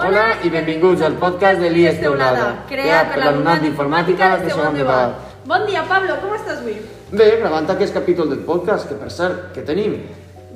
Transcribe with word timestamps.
Hola 0.00 0.38
i 0.40 0.48
benvinguts 0.48 1.02
al 1.04 1.18
podcast 1.20 1.60
de 1.60 1.68
l'IES 1.68 1.98
Teulada, 2.00 2.44
creat 2.70 3.10
per 3.10 3.18
l'alumnat 3.20 3.60
d'informàtica 3.60 4.30
de 4.40 4.48
segon 4.48 4.78
de 4.78 4.86
Val. 4.88 5.12
Bon 5.44 5.66
dia, 5.68 5.82
Pablo, 5.90 6.14
com 6.22 6.32
estàs 6.38 6.62
avui? 6.62 6.78
Bé, 7.12 7.26
gravant 7.42 7.68
aquest 7.74 7.92
capítol 7.92 8.30
del 8.32 8.40
podcast, 8.46 8.88
que 8.88 8.96
per 8.96 9.10
cert, 9.12 9.50
que 9.52 9.60
tenim? 9.68 9.98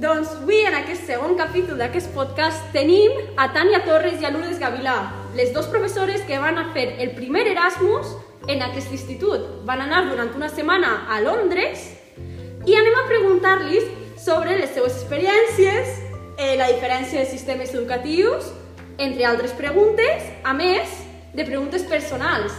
Doncs 0.00 0.32
avui, 0.38 0.62
en 0.64 0.78
aquest 0.78 1.04
segon 1.10 1.36
capítol 1.36 1.76
d'aquest 1.82 2.14
podcast, 2.16 2.64
tenim 2.72 3.20
a 3.36 3.50
Tània 3.52 3.82
Torres 3.84 4.16
i 4.16 4.24
a 4.24 4.32
Lourdes 4.32 4.56
Gavilà, 4.64 4.96
les 5.36 5.52
dues 5.52 5.68
professores 5.68 6.24
que 6.24 6.40
van 6.40 6.56
a 6.56 6.70
fer 6.72 6.88
el 7.04 7.12
primer 7.12 7.44
Erasmus 7.52 8.16
en 8.48 8.64
aquest 8.64 8.96
institut. 8.96 9.44
Van 9.68 9.84
anar 9.84 10.06
durant 10.08 10.32
una 10.40 10.48
setmana 10.48 11.02
a 11.04 11.20
Londres 11.20 11.90
i 12.64 12.80
anem 12.80 12.96
a 12.96 13.06
preguntar-los 13.12 13.92
sobre 14.24 14.56
les 14.56 14.72
seues 14.72 15.02
experiències, 15.02 15.98
eh, 16.38 16.54
la 16.56 16.72
diferència 16.72 17.20
de 17.20 17.28
sistemes 17.28 17.76
educatius, 17.76 18.54
entre 18.98 19.24
altres 19.26 19.52
preguntes, 19.58 20.22
a 20.44 20.54
més 20.54 21.02
de 21.34 21.44
preguntes 21.44 21.82
personals. 21.88 22.54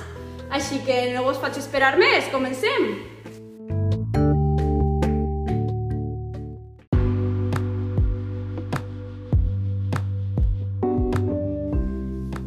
Així 0.52 0.82
que 0.86 1.16
no 1.16 1.26
us 1.30 1.40
faig 1.42 1.58
esperar 1.58 1.96
més, 1.98 2.28
comencem! 2.32 2.94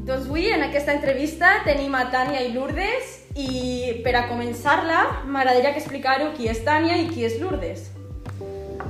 Doncs 0.08 0.28
avui, 0.28 0.48
en 0.52 0.62
aquesta 0.68 0.94
entrevista, 0.94 1.58
tenim 1.66 1.96
a 1.98 2.06
Tània 2.12 2.44
i 2.46 2.54
Lourdes 2.54 3.14
i 3.38 4.00
per 4.04 4.14
a 4.16 4.26
començar-la 4.30 5.24
m'agradaria 5.26 5.74
que 5.74 5.82
explicareu 5.82 6.32
qui 6.36 6.48
és 6.48 6.62
Tània 6.64 7.00
i 7.02 7.08
qui 7.10 7.26
és 7.26 7.40
Lourdes. 7.42 7.90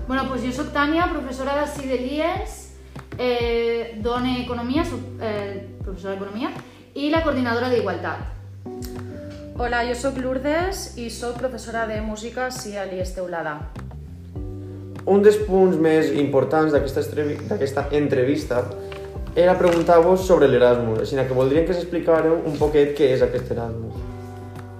Bueno, 0.09 0.29
pues 0.29 0.45
jo 0.45 0.53
sóc 0.53 0.73
Tània, 0.73 1.09
professora 1.13 1.59
de 1.65 1.97
l'IES, 1.97 2.68
eh, 3.19 3.99
dona 4.01 4.39
Economia, 4.39 4.85
eh, 5.21 5.67
professora 5.83 6.15
d'Economia, 6.15 6.53
i 6.95 7.11
la 7.11 7.23
coordinadora 7.23 7.69
d'Igualtat. 7.69 8.39
Hola, 9.59 9.83
jo 9.89 9.95
sóc 9.99 10.19
Lourdes 10.23 10.95
i 11.03 11.11
sóc 11.11 11.37
professora 11.39 11.87
de 11.87 12.01
música 12.01 12.49
sí, 12.55 12.77
a 12.79 12.85
l'IES 12.87 13.17
Teulada. 13.17 13.59
Un 15.09 15.23
dels 15.25 15.41
punts 15.49 15.75
més 15.81 16.13
importants 16.15 16.71
d'aquesta 16.73 17.89
entrevista 17.97 18.63
era 19.35 19.57
preguntar-vos 19.59 20.23
sobre 20.27 20.47
l'Erasmus, 20.47 21.01
així 21.03 21.17
que 21.17 21.35
voldríem 21.35 21.67
que 21.67 21.75
s'explicareu 21.75 22.39
un 22.47 22.57
poquet 22.59 22.95
què 22.95 23.11
és 23.17 23.23
aquest 23.25 23.51
Erasmus. 23.51 23.99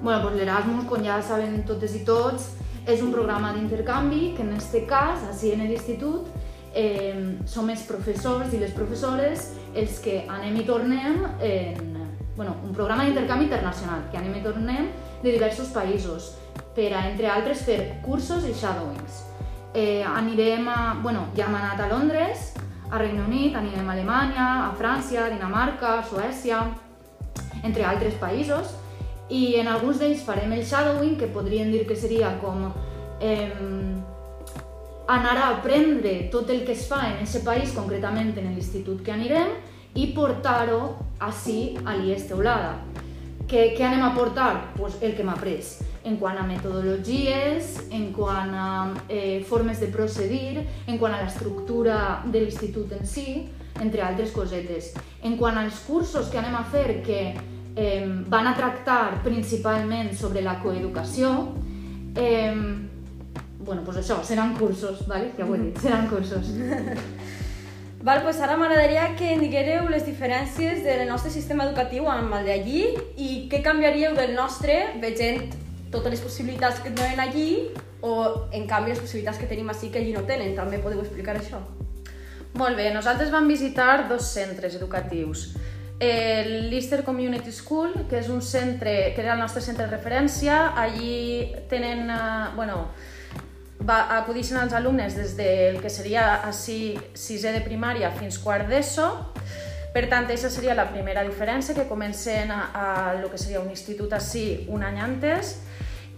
Bueno, 0.03 0.23
pues 0.23 0.37
l'Erasmus, 0.39 0.87
com 0.87 1.03
ja 1.03 1.19
saben 1.23 1.65
totes 1.67 1.97
i 1.99 2.05
tots, 2.07 2.53
és 2.87 3.03
un 3.03 3.11
programa 3.13 3.53
d'intercanvi 3.53 4.35
que 4.37 4.43
en 4.47 4.55
este 4.57 4.85
cas, 4.87 5.27
així 5.29 5.51
en 5.53 5.67
l'institut, 5.67 6.29
eh, 6.75 7.39
som 7.47 7.69
els 7.71 7.85
professors 7.89 8.53
i 8.55 8.61
les 8.61 8.75
professores 8.77 9.53
els 9.75 10.01
que 10.05 10.23
anem 10.29 10.61
i 10.61 10.67
tornem 10.67 11.25
en 11.39 11.99
bueno, 12.39 12.55
un 12.65 12.73
programa 12.73 13.05
d'intercanvi 13.05 13.49
internacional, 13.49 14.05
que 14.13 14.17
anem 14.17 14.37
i 14.39 14.45
tornem 14.45 14.93
de 15.25 15.33
diversos 15.35 15.73
països 15.75 16.37
per 16.77 16.93
a, 16.95 17.03
entre 17.11 17.27
altres, 17.27 17.65
fer 17.67 17.99
cursos 18.05 18.47
i 18.47 18.55
shadowings. 18.55 19.25
Eh, 19.75 20.05
anirem 20.07 20.69
a... 20.71 20.79
Bueno, 21.03 21.27
ja 21.37 21.49
hem 21.49 21.57
anat 21.59 21.83
a 21.83 21.89
Londres, 21.91 22.53
a 22.89 23.03
Regne 23.03 23.25
Unit, 23.27 23.57
anirem 23.59 23.89
a 23.89 23.97
Alemanya, 23.97 24.47
a 24.69 24.71
França, 24.79 25.27
Dinamarca, 25.33 25.99
Suècia, 26.07 26.63
entre 27.67 27.85
altres 27.85 28.15
països, 28.23 28.71
i 29.29 29.59
en 29.59 29.67
alguns 29.69 29.99
d'ells 29.99 30.23
farem 30.25 30.55
el 30.55 30.63
shadowing, 30.63 31.19
que 31.19 31.27
podríem 31.35 31.75
dir 31.75 31.89
que 31.91 31.99
seria 31.99 32.37
com 32.39 32.69
eh, 33.21 33.51
anar 35.09 35.37
a 35.41 35.49
aprendre 35.57 36.29
tot 36.33 36.51
el 36.53 36.65
que 36.69 36.77
es 36.77 36.87
fa 36.89 37.01
en 37.09 37.19
aquest 37.23 37.45
país, 37.47 37.73
concretament 37.73 38.35
en 38.37 38.53
l'institut 38.53 39.03
que 39.03 39.17
anirem, 39.17 39.57
i 39.97 40.11
portar-ho 40.15 40.97
així 41.25 41.79
a 41.85 41.97
l'IES 41.97 42.29
Teulada. 42.29 42.77
Què, 43.49 43.73
què 43.75 43.85
anem 43.89 44.05
a 44.05 44.15
portar? 44.15 44.75
Pues 44.77 45.01
el 45.01 45.17
que 45.17 45.25
hem 45.25 45.33
après 45.33 45.79
en 46.09 46.17
quant 46.17 46.39
a 46.39 46.45
metodologies, 46.47 47.75
en 47.93 48.11
quant 48.17 48.53
a 48.55 48.69
eh, 49.09 49.45
formes 49.45 49.81
de 49.81 49.89
procedir, 49.93 50.65
en 50.87 50.99
quant 50.99 51.15
a 51.15 51.23
l'estructura 51.23 51.99
de 52.25 52.45
l'institut 52.45 52.93
en 52.97 53.05
si, 53.07 53.49
entre 53.83 54.05
altres 54.05 54.33
cosetes. 54.33 54.93
En 55.23 55.37
quant 55.41 55.59
als 55.61 55.83
cursos 55.87 56.31
que 56.33 56.41
anem 56.41 56.57
a 56.57 56.65
fer, 56.73 57.01
que 57.05 57.21
eh, 57.77 58.07
van 58.31 58.49
a 58.49 58.55
tractar 58.57 59.19
principalment 59.27 60.15
sobre 60.17 60.43
la 60.43 60.59
coeducació, 60.63 61.35
eh, 62.17 62.55
bueno, 63.59 63.83
pues 63.85 63.99
això, 63.99 64.23
seran 64.25 64.55
cursos, 64.57 65.07
¿vale? 65.07 65.33
ja 65.37 65.45
ho 65.45 65.55
he 65.55 65.59
dit, 65.59 65.79
seran 65.79 66.09
cursos. 66.09 66.47
Val, 67.99 68.23
doncs 68.23 68.39
ara 68.39 68.55
m'agradaria 68.57 69.09
que 69.19 69.33
em 69.35 69.41
diguereu 69.43 69.89
les 69.91 70.05
diferències 70.07 70.85
del 70.85 71.03
nostre 71.09 71.33
sistema 71.35 71.65
educatiu 71.67 72.07
amb 72.07 72.37
el 72.39 72.47
d'allí 72.47 72.85
i 73.19 73.31
què 73.51 73.59
canviaríeu 73.65 74.15
del 74.15 74.37
nostre 74.37 74.77
veient 75.03 75.51
totes 75.91 76.15
les 76.15 76.23
possibilitats 76.23 76.79
que 76.85 76.93
donen 76.95 77.19
allí 77.19 77.49
o, 78.01 78.47
en 78.55 78.69
canvi, 78.71 78.93
les 78.93 79.03
possibilitats 79.03 79.41
que 79.41 79.51
tenim 79.51 79.69
així 79.73 79.91
que 79.91 79.99
allí 79.99 80.15
no 80.15 80.23
tenen. 80.29 80.55
També 80.55 80.79
podeu 80.79 81.03
explicar 81.03 81.35
això. 81.41 81.59
Molt 82.59 82.79
bé, 82.79 82.93
nosaltres 82.95 83.33
vam 83.35 83.51
visitar 83.51 84.07
dos 84.09 84.31
centres 84.31 84.79
educatius. 84.79 85.49
El 85.99 86.71
Lister 86.71 87.03
Community 87.03 87.51
School, 87.51 88.07
que 88.09 88.21
és 88.23 88.29
un 88.31 88.41
centre, 88.43 89.13
que 89.15 89.23
era 89.25 89.35
el 89.35 89.43
nostre 89.43 89.63
centre 89.65 89.89
de 89.89 89.97
referència, 89.97 90.69
allí 90.79 91.51
tenen, 91.69 92.07
eh, 92.11 92.51
bueno, 92.55 92.85
va, 93.83 93.99
acudixen 94.19 94.59
els 94.61 94.75
alumnes 94.75 95.15
des 95.17 95.35
del 95.39 95.79
que 95.83 95.91
seria 95.93 96.43
així 96.49 96.99
sisè 97.15 97.53
de 97.55 97.63
primària 97.65 98.11
fins 98.19 98.39
quart 98.43 98.69
d'ESO. 98.69 99.09
Per 99.95 100.05
tant, 100.11 100.27
aquesta 100.27 100.51
seria 100.53 100.77
la 100.77 100.89
primera 100.91 101.25
diferència, 101.25 101.75
que 101.75 101.89
comencen 101.89 102.51
a, 102.53 102.61
a 102.75 102.89
lo 103.23 103.31
que 103.33 103.39
seria 103.41 103.63
un 103.63 103.71
institut 103.73 104.13
així 104.13 104.67
un 104.69 104.85
any 104.85 105.01
antes. 105.01 105.57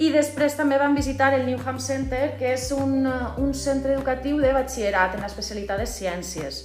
I 0.01 0.09
després 0.13 0.57
també 0.57 0.79
vam 0.81 0.97
visitar 0.97 1.31
el 1.37 1.45
Newham 1.47 1.79
Center, 1.79 2.35
que 2.41 2.55
és 2.57 2.71
un, 2.73 3.05
un 3.05 3.55
centre 3.55 3.95
educatiu 3.95 4.41
de 4.41 4.53
batxillerat 4.57 5.15
en 5.17 5.27
l'especialitat 5.27 5.83
de 5.83 5.87
ciències. 5.87 6.65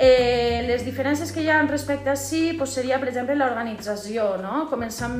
Eh, 0.00 0.64
les 0.64 0.80
diferències 0.80 1.28
que 1.28 1.42
hi 1.44 1.50
ha 1.52 1.58
respecte 1.66 2.08
a 2.08 2.16
sí 2.16 2.54
pues 2.56 2.72
seria, 2.72 2.96
per 3.02 3.10
exemple, 3.10 3.34
l'organització, 3.36 4.38
no? 4.40 4.62
començant, 4.70 5.18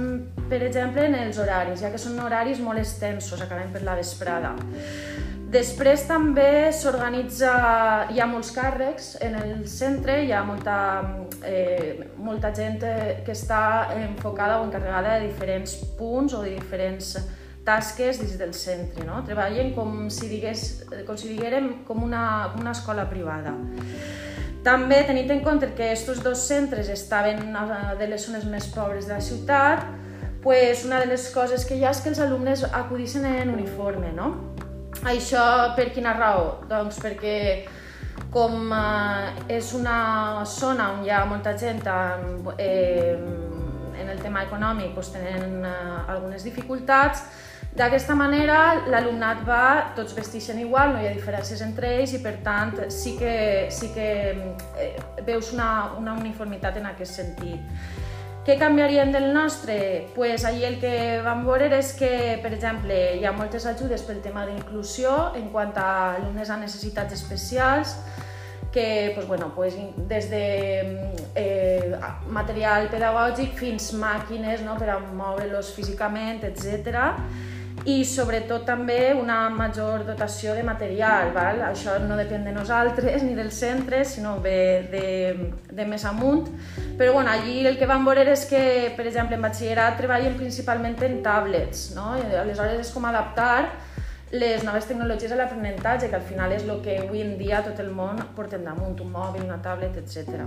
per 0.48 0.62
exemple, 0.64 1.04
en 1.04 1.18
els 1.20 1.36
horaris, 1.42 1.82
ja 1.82 1.91
que 1.92 2.00
són 2.00 2.16
horaris 2.24 2.62
molt 2.64 2.80
extensos, 2.80 3.42
acabem 3.44 3.68
per 3.74 3.82
la 3.84 3.98
vesprada. 3.98 4.54
Després 5.52 6.06
també 6.08 6.70
s'organitza, 6.72 7.50
hi 8.14 8.22
ha 8.22 8.28
molts 8.30 8.54
càrrecs 8.56 9.10
en 9.26 9.36
el 9.42 9.66
centre, 9.68 10.14
hi 10.24 10.32
ha 10.32 10.41
molta, 10.48 10.78
eh, 11.44 12.06
molta 12.16 12.54
gent 12.56 12.80
eh, 12.86 13.18
que 13.26 13.36
està 13.36 13.91
enfocada 13.98 14.62
o 14.62 14.64
encarregada 14.64 15.18
de 15.18 15.26
diferents 15.26 15.76
punts 15.98 16.38
o 16.38 16.41
de 16.47 16.54
diferents 16.54 17.18
tasques 17.68 18.22
dins 18.22 18.38
del 18.41 18.56
centre. 18.56 19.04
No? 19.04 19.20
Treballen 19.28 19.74
com 19.76 20.08
si, 20.08 20.32
digués, 20.32 20.86
com 21.04 21.20
si 21.20 21.34
diguérem 21.34 21.82
com 21.84 22.00
una, 22.08 22.24
una 22.56 22.72
escola 22.72 23.10
privada. 23.12 23.58
També, 24.65 25.03
tenint 25.09 25.31
en 25.32 25.41
compte 25.44 25.71
que 25.72 25.87
aquests 25.88 26.22
dos 26.22 26.38
centres 26.47 26.88
estaven 26.93 27.56
a- 27.56 27.94
de 27.98 28.06
les 28.06 28.26
zones 28.26 28.44
més 28.44 28.66
pobres 28.69 29.06
de 29.09 29.15
la 29.15 29.21
ciutat, 29.21 29.84
pues 30.43 30.84
una 30.84 31.00
de 31.00 31.06
les 31.06 31.28
coses 31.32 31.65
que 31.65 31.76
hi 31.76 31.84
ha 31.84 31.91
és 31.91 32.00
que 32.00 32.10
els 32.10 32.19
alumnes 32.21 32.65
acudixen 32.65 33.25
en 33.26 33.50
uniforme, 33.54 34.12
no? 34.12 34.34
Això 35.04 35.75
per 35.76 35.91
quina 35.93 36.12
raó? 36.12 36.60
Doncs 36.69 36.98
perquè 37.00 37.65
com 38.31 38.72
eh, 38.72 39.56
és 39.56 39.72
una 39.75 40.44
zona 40.47 40.92
on 40.92 41.04
hi 41.04 41.10
ha 41.10 41.25
molta 41.25 41.56
gent 41.59 41.87
amb, 41.88 42.53
eh, 42.59 43.16
en 44.00 44.09
el 44.09 44.19
tema 44.21 44.44
econòmic 44.44 44.94
doncs 44.94 45.12
tenen 45.12 45.65
eh, 45.65 45.71
algunes 46.09 46.44
dificultats, 46.44 47.22
D'aquesta 47.70 48.16
manera, 48.19 48.82
l'alumnat 48.91 49.44
va, 49.47 49.64
tots 49.94 50.12
vesteixen 50.16 50.58
igual, 50.58 50.91
no 50.92 51.00
hi 51.00 51.06
ha 51.06 51.14
diferències 51.14 51.62
entre 51.62 51.92
ells 52.00 52.16
i, 52.16 52.19
per 52.25 52.41
tant, 52.42 52.75
sí 52.91 53.15
que, 53.18 53.34
sí 53.71 53.92
que 53.94 54.09
eh, 54.77 54.92
veus 55.27 55.53
una, 55.54 55.71
una 56.00 56.16
uniformitat 56.18 56.80
en 56.80 56.89
aquest 56.91 57.21
sentit. 57.21 57.62
Què 58.41 58.56
canviarien 58.59 59.12
del 59.12 59.28
nostre? 59.34 60.09
Pues 60.16 60.44
allí 60.48 60.65
el 60.65 60.80
que 60.83 61.21
vam 61.22 61.44
veure 61.47 61.68
és 61.77 61.92
que, 61.94 62.41
per 62.42 62.50
exemple, 62.56 62.97
hi 63.21 63.27
ha 63.28 63.34
moltes 63.36 63.66
ajudes 63.71 64.03
pel 64.03 64.18
tema 64.24 64.47
d'inclusió 64.48 65.12
en 65.39 65.50
quant 65.53 65.77
a 65.78 66.16
alumnes 66.16 66.50
amb 66.50 66.66
necessitats 66.66 67.15
especials, 67.15 67.94
que 68.72 69.12
pues, 69.15 69.28
bueno, 69.28 69.53
pues, 69.54 69.77
des 70.09 70.30
de 70.30 70.42
eh, 71.34 71.94
material 72.33 72.89
pedagògic 72.91 73.54
fins 73.59 73.92
màquines 73.98 74.66
no, 74.66 74.74
per 74.80 74.91
a 74.94 74.98
moure-los 74.98 75.71
físicament, 75.77 76.42
etc. 76.48 77.15
I 77.88 78.03
sobretot 78.04 78.66
també 78.68 79.15
una 79.16 79.48
major 79.48 80.03
dotació 80.04 80.53
de 80.56 80.65
material. 80.66 81.30
Val? 81.32 81.62
Això 81.71 81.97
no 82.04 82.18
depèn 82.18 82.44
de 82.44 82.53
nosaltres 82.53 83.22
ni 83.27 83.34
del 83.38 83.53
centre, 83.56 84.04
sinó 84.04 84.36
ve 84.44 84.88
de, 84.92 85.04
de 85.72 85.86
més 85.88 86.04
amunt. 86.04 86.50
Però 86.98 87.15
bueno, 87.16 87.32
allí 87.32 87.65
el 87.66 87.78
que 87.80 87.88
vam 87.88 88.04
veure 88.04 88.27
és 88.34 88.44
que, 88.50 88.62
per 88.97 89.06
exemple, 89.09 89.38
en 89.38 89.47
batxillerat 89.47 89.97
treballen 90.00 90.36
principalment 90.36 90.98
en 91.06 91.22
tablets. 91.24 91.91
No? 91.97 92.12
I 92.21 92.42
aleshores 92.42 92.84
és 92.84 92.92
com 92.92 93.09
adaptar 93.09 93.65
les 94.30 94.62
noves 94.62 94.86
tecnologies 94.86 95.32
a 95.32 95.36
l'aprenentatge, 95.36 96.09
que 96.09 96.15
al 96.15 96.22
final 96.22 96.53
és 96.54 96.62
el 96.62 96.78
que 96.84 97.00
avui 97.03 97.24
en 97.24 97.32
dia 97.38 97.65
tot 97.66 97.80
el 97.82 97.91
món 97.91 98.21
portem 98.36 98.62
damunt, 98.62 98.94
un 99.03 99.10
mòbil, 99.10 99.42
una 99.42 99.59
tablet, 99.62 99.97
etc. 99.98 100.44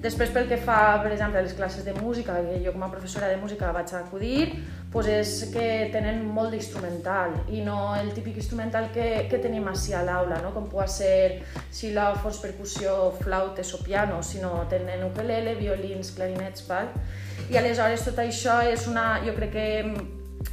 Després, 0.00 0.32
pel 0.32 0.48
que 0.48 0.56
fa, 0.56 0.96
per 1.02 1.12
exemple, 1.12 1.42
a 1.42 1.44
les 1.44 1.52
classes 1.52 1.84
de 1.84 1.92
música, 1.98 2.38
que 2.46 2.62
jo 2.64 2.72
com 2.72 2.86
a 2.86 2.90
professora 2.92 3.28
de 3.28 3.36
música 3.36 3.68
vaig 3.76 3.92
acudir, 3.98 4.48
doncs 4.88 5.12
és 5.12 5.32
que 5.52 5.68
tenen 5.92 6.22
molt 6.24 6.56
d'instrumental 6.56 7.34
i 7.52 7.60
no 7.60 7.92
el 7.98 8.14
típic 8.16 8.38
instrumental 8.40 8.88
que, 8.94 9.26
que 9.28 9.40
tenim 9.44 9.68
així 9.68 9.92
a 9.92 10.00
l'aula, 10.06 10.40
no? 10.40 10.54
com 10.56 10.70
pot 10.72 10.88
ser 10.88 11.42
xilòfons, 11.68 12.40
percussió, 12.40 12.94
flautes 13.20 13.74
o 13.76 13.82
piano, 13.84 14.22
sinó 14.24 14.62
tenen 14.72 15.04
ukelele, 15.04 15.58
violins, 15.60 16.14
clarinets, 16.16 16.64
val? 16.70 16.88
I 17.52 17.60
aleshores 17.60 18.08
tot 18.08 18.24
això 18.24 18.62
és 18.64 18.88
una, 18.88 19.18
jo 19.26 19.36
crec 19.36 19.52
que 19.52 19.68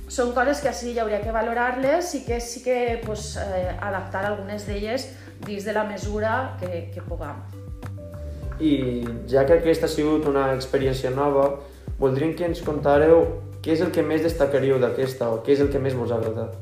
són 0.08 0.32
coses 0.34 0.62
que 0.64 0.72
sí 0.74 0.94
hi 0.94 1.00
hauria 1.02 1.20
que 1.24 1.34
valorar-les 1.34 2.14
i 2.16 2.24
que 2.26 2.40
sí 2.42 2.64
que 2.64 3.02
pues, 3.06 3.36
eh, 3.42 3.76
adaptar 3.82 4.26
algunes 4.26 4.66
d'elles 4.68 5.10
dins 5.46 5.66
de 5.66 5.74
la 5.74 5.84
mesura 5.84 6.56
que, 6.60 6.90
que 6.94 7.04
puguem. 7.04 7.42
I 8.60 9.04
ja 9.28 9.44
que 9.46 9.58
aquesta 9.60 9.90
ha 9.90 9.92
sigut 9.92 10.28
una 10.30 10.54
experiència 10.56 11.12
nova, 11.12 11.50
voldríem 12.00 12.36
que 12.38 12.48
ens 12.48 12.64
contàreu 12.64 13.26
què 13.62 13.74
és 13.74 13.82
el 13.84 13.92
que 13.92 14.06
més 14.06 14.24
destacaríeu 14.24 14.80
d'aquesta 14.80 15.30
o 15.34 15.42
què 15.44 15.56
és 15.56 15.64
el 15.66 15.72
que 15.74 15.82
més 15.82 15.98
vos 15.98 16.14
ha 16.14 16.20
agradat. 16.22 16.56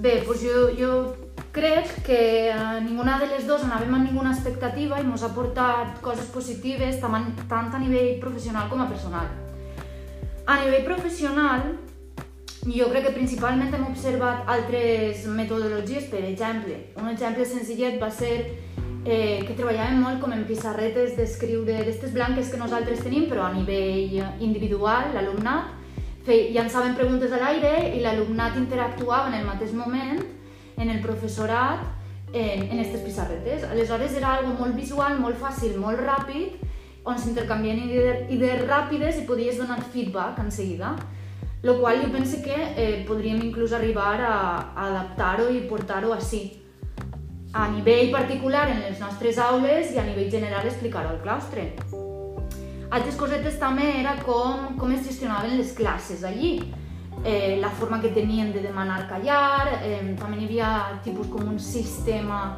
Bé, 0.00 0.22
doncs 0.24 0.40
jo, 0.42 0.64
jo 0.78 0.92
crec 1.52 1.92
que 2.06 2.48
eh, 2.48 2.80
ninguna 2.86 3.18
de 3.20 3.28
les 3.34 3.46
dues 3.46 3.62
anàvem 3.66 3.92
amb 3.94 4.08
ninguna 4.08 4.32
expectativa 4.32 4.98
i 4.98 5.04
ens 5.04 5.22
ha 5.22 5.30
portat 5.36 6.00
coses 6.02 6.30
positives 6.32 6.98
tant, 7.02 7.30
tant 7.50 7.70
a 7.76 7.82
nivell 7.82 8.18
professional 8.22 8.70
com 8.72 8.80
a 8.80 8.88
personal. 8.88 9.28
A 10.50 10.56
nivell 10.64 10.82
professional, 10.82 11.60
jo 12.66 12.88
crec 12.90 13.04
que 13.06 13.12
principalment 13.14 13.70
hem 13.70 13.84
observat 13.86 14.48
altres 14.50 15.20
metodologies, 15.30 16.08
per 16.10 16.24
exemple, 16.26 16.74
un 16.98 17.06
exemple 17.12 17.44
senzillet 17.46 18.00
va 18.00 18.08
ser 18.10 18.32
eh, 18.40 19.44
que 19.46 19.54
treballàvem 19.54 20.00
molt 20.02 20.18
com 20.18 20.34
en 20.34 20.42
pissarretes 20.48 21.14
d'escriure 21.14 21.76
d'aquestes 21.76 22.10
blanques 22.16 22.50
que 22.50 22.58
nosaltres 22.58 23.04
tenim, 23.04 23.28
però 23.30 23.44
a 23.46 23.52
nivell 23.54 24.16
individual, 24.42 25.12
l'alumnat, 25.14 25.70
llançaven 26.26 26.98
preguntes 26.98 27.30
a 27.30 27.38
l'aire 27.44 27.94
i 27.94 28.02
l'alumnat 28.02 28.58
interactuava 28.58 29.30
en 29.30 29.38
el 29.38 29.46
mateix 29.46 29.70
moment 29.70 30.18
en 30.82 30.90
el 30.90 30.98
professorat 31.06 31.86
en, 32.34 32.66
aquestes 32.74 33.06
pissarretes. 33.06 33.70
Aleshores 33.70 34.18
era 34.18 34.34
algo 34.40 34.58
molt 34.58 34.74
visual, 34.74 35.14
molt 35.22 35.38
fàcil, 35.38 35.78
molt 35.78 36.02
ràpid, 36.02 36.58
on 37.04 37.18
s'intercanvien 37.18 37.80
idees 38.30 38.64
ràpides 38.68 39.20
i 39.20 39.26
podies 39.28 39.58
donar 39.58 39.80
feedback 39.92 40.38
en 40.38 40.50
seguida. 40.52 40.94
Lo 41.62 41.78
qual 41.80 42.00
jo 42.02 42.10
penso 42.12 42.40
que 42.42 42.56
eh, 42.56 43.04
podríem 43.06 43.42
inclús 43.42 43.72
arribar 43.72 44.20
a, 44.20 44.36
a 44.74 44.86
adaptar-ho 44.88 45.50
i 45.52 45.66
portar-ho 45.68 46.12
així. 46.12 46.56
A 47.52 47.68
nivell 47.68 48.10
particular 48.12 48.68
en 48.70 48.80
les 48.80 49.00
nostres 49.00 49.38
aules 49.38 49.92
i 49.92 49.98
a 49.98 50.04
nivell 50.06 50.30
general 50.30 50.66
explicar-ho 50.66 51.10
al 51.10 51.20
claustre. 51.20 51.74
Altres 52.90 53.14
cosetes 53.14 53.58
també 53.60 53.86
era 54.00 54.16
com, 54.24 54.76
com 54.78 54.92
es 54.94 55.04
gestionaven 55.06 55.58
les 55.58 55.74
classes 55.76 56.24
allí. 56.24 56.58
Eh, 57.24 57.58
la 57.60 57.68
forma 57.68 58.00
que 58.00 58.08
tenien 58.08 58.54
de 58.54 58.62
demanar 58.64 59.04
callar, 59.10 59.82
eh, 59.84 60.16
també 60.18 60.40
hi 60.40 60.46
havia 60.48 60.70
tipus 61.04 61.28
com 61.28 61.44
un 61.44 61.58
sistema 61.60 62.56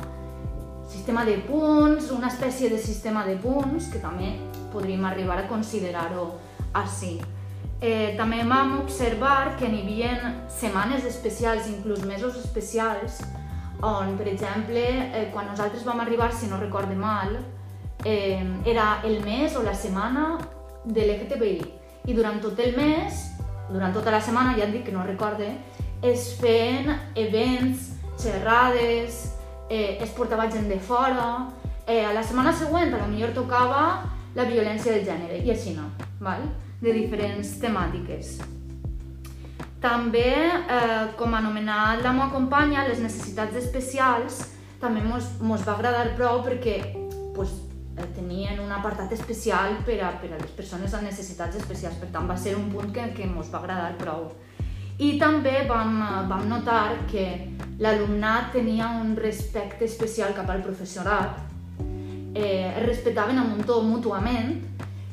sistema 0.92 1.24
de 1.24 1.38
punts, 1.46 2.10
una 2.12 2.28
espècie 2.28 2.68
de 2.70 2.78
sistema 2.78 3.24
de 3.26 3.36
punts, 3.40 3.88
que 3.92 4.00
també 4.02 4.34
podríem 4.72 5.04
arribar 5.08 5.38
a 5.40 5.48
considerar-ho 5.48 6.26
així. 6.78 7.16
Eh, 7.82 8.14
també 8.16 8.44
vam 8.46 8.76
observar 8.78 9.56
que 9.58 9.68
n'hi 9.68 9.82
havia 9.82 10.34
setmanes 10.52 11.04
especials, 11.08 11.66
inclús 11.66 12.04
mesos 12.06 12.36
especials, 12.38 13.22
on, 13.82 14.14
per 14.16 14.28
exemple, 14.30 14.84
eh, 15.10 15.28
quan 15.32 15.48
nosaltres 15.50 15.82
vam 15.84 16.00
arribar, 16.00 16.30
si 16.32 16.46
no 16.46 16.60
recorde 16.60 16.94
mal, 16.94 17.34
eh, 18.04 18.44
era 18.64 19.00
el 19.02 19.20
mes 19.24 19.56
o 19.56 19.62
la 19.62 19.74
setmana 19.74 20.38
de 20.84 21.06
l'LGTBI. 21.06 21.72
I 22.06 22.14
durant 22.14 22.40
tot 22.42 22.58
el 22.62 22.76
mes, 22.76 23.26
durant 23.72 23.94
tota 23.94 24.14
la 24.14 24.20
setmana, 24.20 24.54
ja 24.58 24.68
et 24.68 24.74
dic 24.74 24.86
que 24.86 24.94
no 24.94 25.02
recorde, 25.06 25.50
es 26.02 26.32
feien 26.38 26.94
events, 27.14 27.92
xerrades, 28.18 29.32
eh, 29.72 29.98
es 30.04 30.12
portava 30.12 30.50
gent 30.52 30.68
de 30.68 30.78
fora, 30.78 31.48
eh, 31.86 32.04
a 32.04 32.12
la 32.12 32.22
setmana 32.22 32.52
següent 32.52 32.92
a 32.92 33.00
lo 33.00 33.08
millor 33.08 33.32
tocava 33.32 34.02
la 34.36 34.44
violència 34.48 34.92
de 34.92 35.04
gènere 35.06 35.40
i 35.40 35.50
així 35.52 35.74
no, 35.76 35.88
val? 36.20 36.44
de 36.82 36.92
diferents 36.92 37.56
temàtiques. 37.62 38.40
També, 39.82 40.30
eh, 40.76 41.04
com 41.18 41.34
anomenat 41.34 42.02
la 42.02 42.12
meva 42.12 42.30
companya, 42.30 42.86
les 42.86 43.00
necessitats 43.02 43.56
especials 43.58 44.42
també 44.82 45.02
mos, 45.02 45.28
mos 45.40 45.62
va 45.66 45.76
agradar 45.76 46.16
prou 46.18 46.42
perquè 46.42 46.76
pues, 47.34 47.54
eh, 47.96 48.06
tenien 48.16 48.58
un 48.60 48.70
apartat 48.74 49.12
especial 49.14 49.78
per 49.86 50.00
a, 50.02 50.10
per 50.18 50.32
a 50.32 50.40
les 50.40 50.54
persones 50.58 50.94
amb 50.94 51.06
necessitats 51.06 51.56
especials, 51.56 51.98
per 52.02 52.10
tant 52.14 52.26
va 52.30 52.36
ser 52.36 52.56
un 52.58 52.68
punt 52.70 52.90
que, 52.94 53.08
que 53.14 53.30
mos 53.30 53.50
va 53.52 53.62
agradar 53.62 53.94
prou. 53.98 54.32
I 54.98 55.16
també 55.18 55.62
vam, 55.68 55.96
vam 56.28 56.48
notar 56.50 57.06
que 57.10 57.26
l'alumnat 57.82 58.52
tenia 58.52 58.90
un 59.00 59.16
respecte 59.16 59.84
especial 59.84 60.34
cap 60.36 60.50
al 60.50 60.62
professorat, 60.62 61.38
eh, 62.34 62.72
es 62.76 62.86
respectaven 62.86 63.38
a 63.38 63.42
un 63.42 63.88
mútuament, 63.88 64.60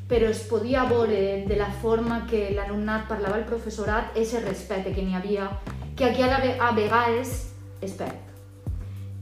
però 0.10 0.30
es 0.30 0.42
podia 0.50 0.86
veure 0.90 1.46
de 1.48 1.56
la 1.56 1.70
forma 1.82 2.26
que 2.26 2.50
l'alumnat 2.56 3.08
parlava 3.08 3.36
al 3.38 3.46
professorat 3.46 4.18
ese 4.18 4.40
respecte 4.42 4.94
que 4.94 5.04
n'hi 5.04 5.16
havia, 5.16 5.50
que 5.96 6.06
aquí 6.06 6.24
a, 6.24 6.42
a 6.68 6.72
vegades 6.74 7.54
es 7.82 7.94
perd. 7.94 8.26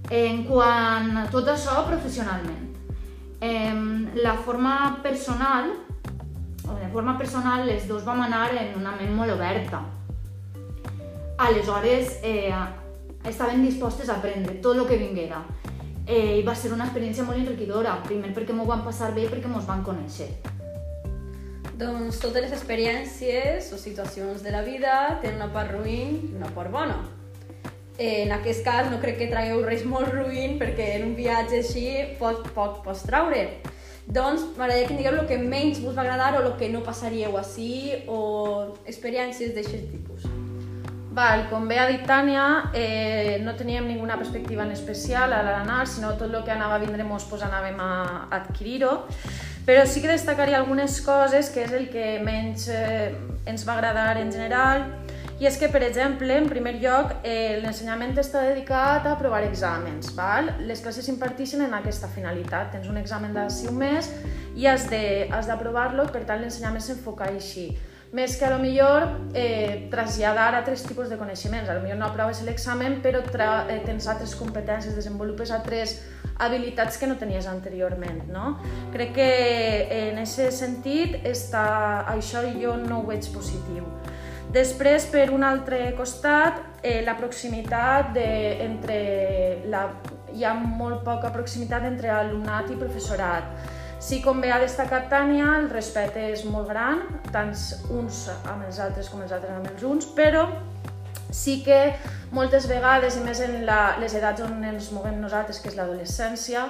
En 0.09 0.45
quant 0.47 1.17
a 1.17 1.25
tot 1.29 1.47
això 1.51 1.83
professionalment, 1.89 2.71
eh, 3.41 3.75
la 4.23 4.35
forma 4.45 4.99
personal, 5.03 5.73
o 6.67 6.75
de 6.79 6.87
forma 6.93 7.17
personal, 7.17 7.67
les 7.67 7.87
dos 7.87 8.05
vam 8.05 8.21
anar 8.21 8.55
en 8.55 8.79
una 8.79 8.95
ment 8.95 9.13
molt 9.15 9.35
oberta, 9.35 9.83
Aleshores, 11.37 12.19
eh, 12.23 12.51
estaven 13.23 13.63
dispostes 13.63 14.09
a 14.09 14.15
aprendre 14.15 14.55
tot 14.55 14.77
el 14.77 14.87
que 14.87 14.97
vinguera. 14.97 15.45
Eh, 16.07 16.39
I 16.39 16.43
va 16.43 16.55
ser 16.55 16.71
una 16.73 16.87
experiència 16.87 17.25
molt 17.27 17.37
enriquidora, 17.37 17.97
primer 18.07 18.31
perquè 18.33 18.55
m'ho 18.55 18.65
van 18.65 18.81
passar 18.85 19.11
bé 19.13 19.27
i 19.27 19.29
perquè 19.29 19.51
mos 19.51 19.67
van 19.67 19.83
conèixer. 19.85 20.31
Doncs 21.77 22.17
totes 22.23 22.47
les 22.47 22.55
experiències 22.55 23.69
o 23.69 23.77
situacions 23.77 24.41
de 24.41 24.53
la 24.55 24.63
vida 24.65 25.19
tenen 25.21 25.37
una 25.43 25.51
part 25.53 25.75
ruïn 25.75 26.15
i 26.31 26.33
una 26.39 26.49
part 26.55 26.73
bona. 26.73 26.97
Eh, 27.99 28.23
en 28.23 28.31
aquest 28.31 28.63
cas 28.65 28.89
no 28.89 28.97
crec 29.03 29.19
que 29.19 29.29
tragueu 29.29 29.61
res 29.65 29.85
molt 29.85 30.09
ruïn 30.09 30.57
perquè 30.57 30.95
en 30.95 31.11
un 31.11 31.15
viatge 31.17 31.61
així 31.61 31.87
poc, 32.17 32.49
poc 32.57 32.81
pots 32.85 33.05
traure. 33.05 33.43
Doncs 34.07 34.47
m'agradaria 34.55 34.87
que 34.87 34.95
em 34.95 35.03
digueu 35.03 35.21
el 35.21 35.29
que 35.29 35.37
menys 35.37 35.83
vos 35.83 35.93
va 35.97 36.07
agradar 36.07 36.33
o 36.39 36.45
el 36.47 36.53
que 36.57 36.71
no 36.73 36.81
passaríeu 36.85 37.37
així 37.37 37.93
o 38.07 38.19
experiències 38.87 39.53
d'aquest 39.53 39.91
tipus. 39.91 40.25
Val, 41.17 41.47
com 41.49 41.63
bé 41.65 41.79
ha 41.81 41.87
dit 41.89 42.03
Tània, 42.05 42.69
eh, 42.77 43.39
no 43.41 43.55
teníem 43.57 43.87
ninguna 43.89 44.19
perspectiva 44.19 44.61
en 44.61 44.71
especial 44.71 45.31
a 45.33 45.39
l'anar, 45.41 45.87
sinó 45.89 46.11
tot 46.13 46.29
el 46.29 46.43
que 46.45 46.51
anava 46.53 46.75
a 46.75 46.83
vindre 46.83 47.03
mos 47.03 47.25
pues, 47.25 47.41
anàvem 47.41 47.79
a 47.81 48.27
adquirir-ho. 48.37 48.91
Però 49.65 49.87
sí 49.89 50.03
que 50.03 50.11
destacaria 50.11 50.59
algunes 50.59 50.99
coses, 51.01 51.49
que 51.49 51.63
és 51.65 51.73
el 51.73 51.89
que 51.89 52.19
menys 52.21 52.67
eh, 52.69 53.17
ens 53.49 53.65
va 53.65 53.79
agradar 53.79 54.21
en 54.21 54.29
general, 54.31 54.85
i 55.41 55.49
és 55.49 55.57
que, 55.57 55.71
per 55.73 55.81
exemple, 55.89 56.37
en 56.37 56.45
primer 56.53 56.75
lloc, 56.77 57.17
eh, 57.23 57.57
l'ensenyament 57.65 58.13
està 58.21 58.45
dedicat 58.45 59.09
a 59.09 59.17
aprovar 59.17 59.41
exàmens. 59.49 60.13
Val? 60.13 60.53
Les 60.69 60.85
classes 60.85 61.09
s'imparteixen 61.09 61.65
en 61.65 61.73
aquesta 61.81 62.13
finalitat. 62.13 62.69
Tens 62.77 62.93
un 62.93 63.01
examen 63.01 63.33
d'ací 63.33 63.65
un 63.73 63.81
mes 63.81 64.13
i 64.53 64.69
has 64.69 64.85
d'aprovar-lo, 65.49 66.11
per 66.13 66.27
tant 66.29 66.45
l'ensenyament 66.45 66.85
s'enfoca 66.85 67.33
així 67.33 67.71
més 68.11 68.37
que 68.37 68.45
a 68.45 68.51
lo 68.53 68.59
millor 68.61 69.07
eh, 69.35 69.87
traslladar 69.91 70.53
altres 70.55 70.83
tipus 70.87 71.09
de 71.09 71.17
coneixements. 71.19 71.69
A 71.69 71.75
lo 71.75 71.83
millor 71.83 71.99
no 71.99 72.07
aproves 72.07 72.41
l'examen, 72.47 73.01
però 73.03 73.23
eh, 73.67 73.81
tens 73.85 74.07
altres 74.07 74.35
competències, 74.39 74.95
desenvolupes 74.95 75.51
altres 75.51 75.97
habilitats 76.39 76.97
que 76.97 77.07
no 77.07 77.17
tenies 77.17 77.47
anteriorment. 77.47 78.23
No? 78.31 78.57
Crec 78.93 79.13
que 79.17 79.27
eh, 79.27 80.09
en 80.11 80.21
aquest 80.23 80.55
sentit 80.55 81.19
està, 81.27 82.05
això 82.13 82.45
jo 82.61 82.77
no 82.79 83.01
ho 83.01 83.07
veig 83.09 83.27
positiu. 83.33 83.87
Després, 84.53 85.09
per 85.11 85.27
un 85.35 85.43
altre 85.43 85.91
costat, 85.97 86.61
eh, 86.81 87.01
la 87.03 87.17
proximitat 87.19 88.13
de, 88.15 88.29
entre 88.63 88.99
la, 89.67 89.89
hi 90.31 90.45
ha 90.47 90.53
molt 90.55 91.03
poca 91.03 91.33
proximitat 91.35 91.83
entre 91.89 92.13
alumnat 92.13 92.71
i 92.71 92.79
professorat 92.79 93.75
Sí, 93.99 94.19
com 94.21 94.37
bé 94.41 94.51
ha 94.53 94.59
destacat 94.61 95.07
Tània, 95.09 95.55
el 95.57 95.71
respecte 95.71 96.21
és 96.29 96.43
molt 96.45 96.69
gran, 96.69 97.01
tant 97.33 97.49
uns 97.89 98.27
amb 98.45 98.67
els 98.67 98.77
altres 98.77 99.09
com 99.09 99.23
els 99.25 99.33
altres 99.33 99.55
amb 99.55 99.65
els 99.71 99.85
uns, 99.89 100.05
però 100.13 100.45
sí 101.33 101.63
que 101.65 101.95
moltes 102.31 102.67
vegades, 102.69 103.17
i 103.17 103.23
més 103.25 103.41
en 103.41 103.63
la, 103.65 103.97
les 103.97 104.13
edats 104.15 104.45
on 104.45 104.61
ens 104.69 104.91
movem 104.93 105.17
nosaltres, 105.19 105.57
que 105.63 105.71
és 105.73 105.79
l'adolescència, 105.79 106.67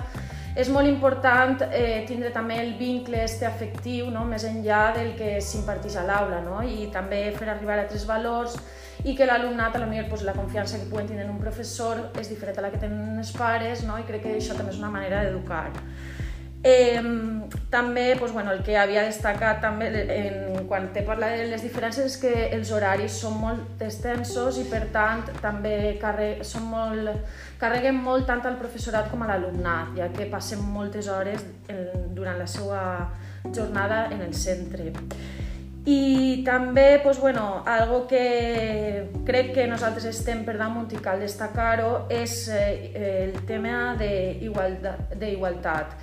és 0.57 0.71
molt 0.73 0.87
important 0.89 1.59
eh, 1.67 2.05
tindre 2.07 2.31
també 2.33 2.61
el 2.63 2.71
vincle 2.79 3.19
este 3.21 3.45
afectiu 3.45 4.07
no? 4.09 4.23
més 4.25 4.47
enllà 4.47 4.87
del 4.95 5.11
que 5.19 5.35
s'imparteix 5.43 5.99
a 5.99 6.05
l'aula 6.07 6.39
no? 6.41 6.63
i 6.65 6.87
també 6.95 7.19
fer 7.35 7.51
arribar 7.51 7.77
a 7.77 7.85
tres 7.91 8.07
valors 8.09 8.55
i 9.03 9.13
que 9.13 9.27
l'alumnat, 9.27 9.75
a 9.75 9.83
lo 9.83 9.91
millor, 9.91 10.07
pues, 10.09 10.23
la 10.25 10.33
confiança 10.33 10.79
que 10.79 10.87
puguen 10.89 11.11
tenir 11.11 11.27
en 11.27 11.35
un 11.35 11.43
professor 11.43 12.07
és 12.17 12.31
diferent 12.31 12.57
a 12.57 12.65
la 12.65 12.71
que 12.73 12.81
tenen 12.81 13.19
els 13.19 13.35
pares 13.35 13.83
no? 13.85 13.99
i 13.99 14.07
crec 14.07 14.23
que 14.23 14.37
això 14.39 14.57
també 14.57 14.73
és 14.73 14.79
una 14.81 14.89
manera 14.95 15.21
d'educar. 15.27 15.67
Eh, 16.67 17.01
també 17.69 18.15
pues, 18.19 18.33
bueno, 18.33 18.51
el 18.51 18.63
que 18.63 18.75
havia 18.79 19.05
destacat 19.07 19.61
també 19.63 19.87
en, 19.91 20.65
quan 20.67 20.89
te 20.95 21.03
parla 21.07 21.29
de 21.35 21.47
les 21.51 21.63
diferències 21.63 22.09
és 22.09 22.17
que 22.19 22.33
els 22.55 22.71
horaris 22.75 23.19
són 23.21 23.37
molt 23.39 23.83
extensos 23.83 24.59
i 24.59 24.65
per 24.71 24.87
tant 24.91 25.23
també 25.43 25.95
carre, 26.01 26.43
són 26.47 26.67
molt, 26.71 27.11
carreguen 27.61 27.99
molt 28.03 28.27
tant 28.27 28.43
al 28.47 28.59
professorat 28.59 29.11
com 29.11 29.23
a 29.23 29.31
l'alumnat, 29.31 29.95
ja 29.99 30.11
que 30.15 30.27
passen 30.31 30.63
moltes 30.63 31.11
hores 31.11 31.43
en, 31.71 31.83
durant 32.15 32.39
la 32.39 32.47
seva 32.51 32.81
jornada 33.51 34.07
en 34.11 34.23
el 34.27 34.35
centre. 34.35 34.91
I 35.87 36.43
també, 36.43 36.99
pues, 36.99 37.17
bueno, 37.17 37.63
algo 37.65 38.07
que 38.07 39.09
crec 39.25 39.53
que 39.55 39.67
nosaltres 39.71 40.09
estem 40.09 40.41
per 40.43 40.57
damunt 40.59 40.91
i 40.91 40.99
cal 40.99 41.21
destacar-ho 41.23 42.09
és 42.11 42.33
eh, 42.51 42.91
el 43.07 43.37
tema 43.47 43.93
d'igualtat. 43.95 45.95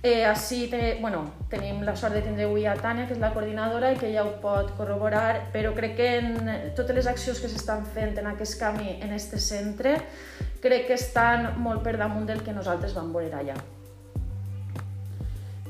Eh, 0.00 0.24
així 0.24 0.68
te, 0.70 0.98
bueno, 1.00 1.24
tenim 1.50 1.80
la 1.82 1.96
sort 1.98 2.14
de 2.14 2.20
tindre 2.22 2.44
avui 2.46 2.68
a 2.70 2.76
Tània, 2.78 3.08
que 3.08 3.16
és 3.16 3.18
la 3.18 3.32
coordinadora, 3.34 3.90
i 3.90 3.96
que 3.98 4.12
ja 4.12 4.22
ho 4.22 4.36
pot 4.38 4.70
corroborar, 4.78 5.48
però 5.50 5.72
crec 5.74 5.96
que 5.98 6.10
en 6.20 6.36
totes 6.78 6.94
les 6.94 7.08
accions 7.10 7.40
que 7.42 7.50
s'estan 7.50 7.82
fent 7.96 8.14
en 8.20 8.28
aquest 8.30 8.60
camí, 8.60 8.94
en 9.02 9.10
aquest 9.16 9.34
centre, 9.42 9.96
crec 10.62 10.86
que 10.86 10.94
estan 10.94 11.50
molt 11.64 11.82
per 11.82 11.96
damunt 11.98 12.28
del 12.30 12.44
que 12.46 12.54
nosaltres 12.54 12.94
vam 12.94 13.10
veure 13.16 13.40
allà. 13.40 13.56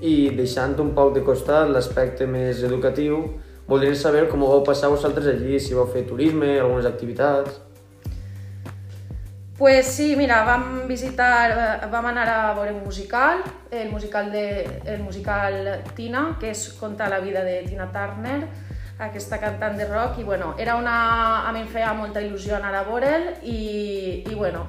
I 0.05 0.29
deixant 0.37 0.77
un 0.85 0.93
poc 0.95 1.15
de 1.17 1.25
costat 1.25 1.73
l'aspecte 1.73 2.29
més 2.29 2.61
educatiu, 2.69 3.23
voldríem 3.67 3.97
saber 3.97 4.27
com 4.29 4.45
ho 4.45 4.53
vau 4.53 4.61
passar 4.67 4.93
vosaltres 4.93 5.33
allí, 5.33 5.57
si 5.57 5.73
vau 5.73 5.89
fer 5.89 6.05
turisme, 6.05 6.59
algunes 6.59 6.85
activitats... 6.85 7.65
Pues 9.59 9.89
sí, 9.89 10.15
mira, 10.15 10.45
vam 10.45 10.87
visitar, 10.87 11.81
eh, 11.83 11.87
vam 11.91 12.07
anar 12.07 12.29
a 12.31 12.55
veure 12.55 12.73
un 12.73 12.85
musical, 12.85 13.43
el 13.73 13.91
musical, 13.91 14.31
de, 14.31 14.83
el 14.85 15.03
musical 15.03 15.83
Tina, 15.97 16.37
que 16.39 16.53
és 16.55 16.69
conta 16.79 17.09
la 17.11 17.19
vida 17.19 17.43
de 17.43 17.65
Tina 17.67 17.89
Turner, 17.91 18.47
aquesta 19.03 19.41
cantant 19.43 19.75
de 19.75 19.89
rock, 19.91 20.21
i 20.23 20.25
bueno, 20.25 20.55
era 20.59 20.77
una... 20.77 21.49
a 21.49 21.51
mi 21.51 21.65
em 21.65 21.67
feia 21.67 21.91
molta 21.91 22.23
il·lusió 22.23 22.55
anar 22.55 22.71
a 22.79 22.85
veure'l, 22.87 23.27
i, 23.43 24.23
i 24.31 24.39
bueno, 24.39 24.63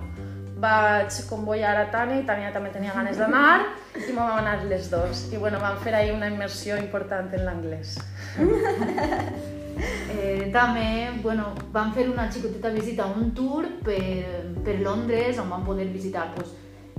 vaig 0.58 1.22
convoyar 1.30 1.76
a 1.78 1.86
Tania, 1.94 2.24
i 2.24 2.26
Tania 2.26 2.50
també 2.50 2.74
tenia 2.74 2.98
ganes 2.98 3.22
d'anar, 3.22 3.76
i 3.94 4.10
vam 4.10 4.40
anar 4.40 4.58
les 4.66 4.90
dos. 4.90 5.28
I 5.30 5.38
bueno, 5.38 5.62
vam 5.62 5.78
fer 5.86 5.94
ahir 5.94 6.18
una 6.18 6.34
immersió 6.34 6.82
important 6.82 7.30
en 7.38 7.46
l'anglès. 7.46 8.00
Eh, 9.80 10.50
també 10.52 11.10
bueno, 11.24 11.54
vam 11.72 11.94
fer 11.96 12.10
una 12.10 12.28
xicoteta 12.32 12.72
visita, 12.76 13.06
un 13.08 13.32
tour 13.36 13.68
per, 13.86 14.54
per 14.66 14.80
Londres 14.84 15.40
on 15.40 15.50
vam 15.50 15.64
poder 15.66 15.88
visitar 15.94 16.30
pues, 16.36 16.52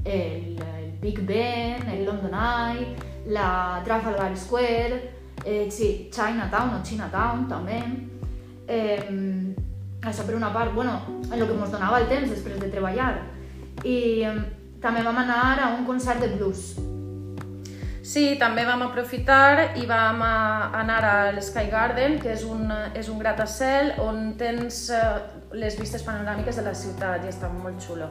el, 0.05 0.57
el 0.57 0.93
Big 1.01 1.21
Ben, 1.27 1.89
el 1.93 2.05
London 2.07 2.35
Eye, 2.35 2.95
la 3.27 3.83
Trafalgar 3.85 4.37
Square, 4.37 5.01
eh, 5.45 5.69
sí, 5.71 6.09
Chinatown 6.13 6.79
o 6.79 6.83
Chinatown 6.85 7.47
també. 7.49 7.83
Eh, 8.69 9.55
això 10.01 10.25
per 10.25 10.37
una 10.37 10.53
part, 10.53 10.73
bueno, 10.75 11.01
en 11.27 11.37
el 11.37 11.47
que 11.47 11.57
ens 11.57 11.73
donava 11.73 12.01
el 12.01 12.09
temps 12.09 12.31
després 12.31 12.61
de 12.61 12.71
treballar. 12.73 13.13
I 13.85 13.97
eh, 14.25 14.37
també 14.81 15.05
vam 15.05 15.19
anar 15.21 15.59
a 15.61 15.75
un 15.77 15.85
concert 15.89 16.23
de 16.25 16.33
blues 16.37 16.90
Sí, 18.11 18.35
també 18.41 18.65
vam 18.67 18.81
aprofitar 18.83 19.77
i 19.79 19.85
vam 19.87 20.23
anar 20.27 20.99
a 21.07 21.19
l'Sky 21.31 21.69
Garden, 21.71 22.17
que 22.19 22.33
és 22.33 22.41
un, 22.43 22.65
és 22.99 23.07
un 23.13 23.21
gratacel 23.23 23.93
on 24.03 24.33
tens 24.41 24.81
eh, 24.91 25.03
les 25.55 25.77
vistes 25.79 26.03
panoràmiques 26.03 26.59
de 26.59 26.65
la 26.67 26.73
ciutat 26.75 27.23
i 27.23 27.31
està 27.31 27.47
molt 27.55 27.79
xulo. 27.85 28.09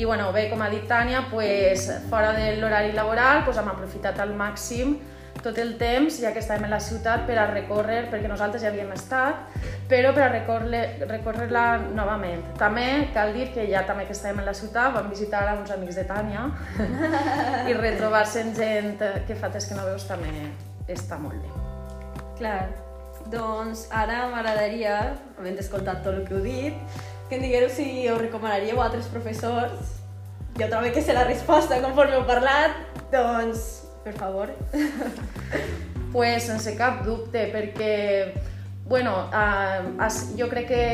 I 0.00 0.06
bueno, 0.08 0.30
bé, 0.32 0.46
com 0.48 0.62
ha 0.64 0.70
dit 0.72 0.86
Tània, 0.88 1.26
pues, 1.28 1.90
fora 2.08 2.32
de 2.38 2.54
l'horari 2.56 2.94
laboral 2.96 3.42
pues, 3.44 3.60
hem 3.60 3.68
aprofitat 3.68 4.16
al 4.24 4.32
màxim 4.38 4.96
tot 5.42 5.58
el 5.58 5.74
temps, 5.78 6.18
ja 6.22 6.32
que 6.34 6.40
estàvem 6.42 6.66
en 6.66 6.72
la 6.74 6.80
ciutat, 6.82 7.24
per 7.28 7.36
a 7.38 7.46
recórrer, 7.50 8.04
perquè 8.12 8.30
nosaltres 8.30 8.64
ja 8.64 8.72
havíem 8.72 8.90
estat, 8.94 9.54
però 9.90 10.12
per 10.16 10.24
a 10.26 10.30
recórrer-la 10.32 11.06
recórrer 11.10 11.48
novament. 11.96 12.42
També 12.60 13.08
cal 13.14 13.32
dir 13.36 13.50
que 13.54 13.66
ja 13.70 13.84
també 13.88 14.06
que 14.08 14.16
estàvem 14.16 14.42
en 14.42 14.50
la 14.50 14.56
ciutat 14.56 14.94
vam 14.96 15.08
visitar 15.10 15.46
a 15.48 15.54
uns 15.60 15.70
amics 15.74 16.00
de 16.00 16.04
Tània 16.08 16.48
i 17.70 17.76
retrobar-se 17.78 18.44
amb 18.44 18.58
gent 18.58 18.98
que 19.26 19.38
fa 19.38 19.52
temps 19.52 19.68
que 19.68 19.78
no 19.78 19.86
veus 19.88 20.06
també 20.08 20.50
està 20.88 21.18
molt 21.20 21.38
bé. 21.40 21.54
Clar, 22.38 22.68
doncs 23.32 23.88
ara 23.90 24.26
m'agradaria, 24.32 24.98
havent 25.38 25.58
escoltat 25.60 26.04
tot 26.04 26.14
el 26.14 26.26
que 26.28 26.36
heu 26.36 26.44
dit, 26.44 27.00
que 27.28 27.36
em 27.36 27.44
digueu 27.44 27.68
si 27.72 28.08
us 28.08 28.22
recomanaríeu 28.22 28.80
a 28.80 28.88
altres 28.88 29.10
professors. 29.12 29.96
Jo 30.58 30.66
també 30.70 30.90
que 30.94 31.02
sé 31.04 31.14
la 31.14 31.26
resposta 31.28 31.78
conforme 31.82 32.16
heu 32.16 32.24
parlat, 32.26 32.78
doncs 33.12 33.87
per 34.08 34.16
favor. 34.16 34.52
pues 36.12 36.46
sense 36.48 36.72
cap 36.76 37.02
dubte, 37.04 37.50
perquè 37.52 38.32
bueno, 38.88 39.28
eh, 39.28 40.08
jo 40.38 40.46
crec 40.48 40.70
que 40.70 40.84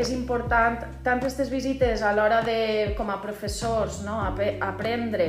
és 0.00 0.10
important 0.10 0.80
tant 1.06 1.20
aquestes 1.22 1.52
visites 1.52 2.02
a 2.02 2.10
l'hora 2.16 2.40
de, 2.42 2.94
com 2.98 3.12
a 3.14 3.20
professors, 3.22 4.00
no? 4.02 4.18
aprendre 4.26 5.28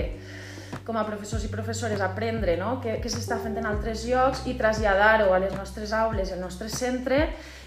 com 0.85 0.97
a 0.97 1.03
professors 1.07 1.43
i 1.43 1.49
professores 1.49 2.01
aprendre 2.05 2.55
no? 2.61 2.77
què, 2.83 2.99
què 3.01 3.09
s'està 3.09 3.39
fent 3.41 3.57
en 3.57 3.65
altres 3.65 4.05
llocs 4.05 4.45
i 4.45 4.53
traslladar-ho 4.59 5.33
a 5.33 5.41
les 5.41 5.53
nostres 5.57 5.93
aules, 5.97 6.31
al 6.31 6.43
nostre 6.43 6.69
centre 6.69 7.25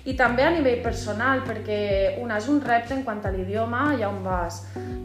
i 0.09 0.15
també 0.17 0.45
a 0.47 0.51
nivell 0.55 0.79
personal, 0.81 1.43
perquè 1.45 2.17
una 2.23 2.39
és 2.39 2.47
un 2.49 2.63
repte 2.65 2.95
en 2.95 3.03
quant 3.05 3.21
a 3.27 3.33
l'idioma, 3.35 3.83
allà 3.91 4.09
on 4.09 4.23
vas. 4.25 4.63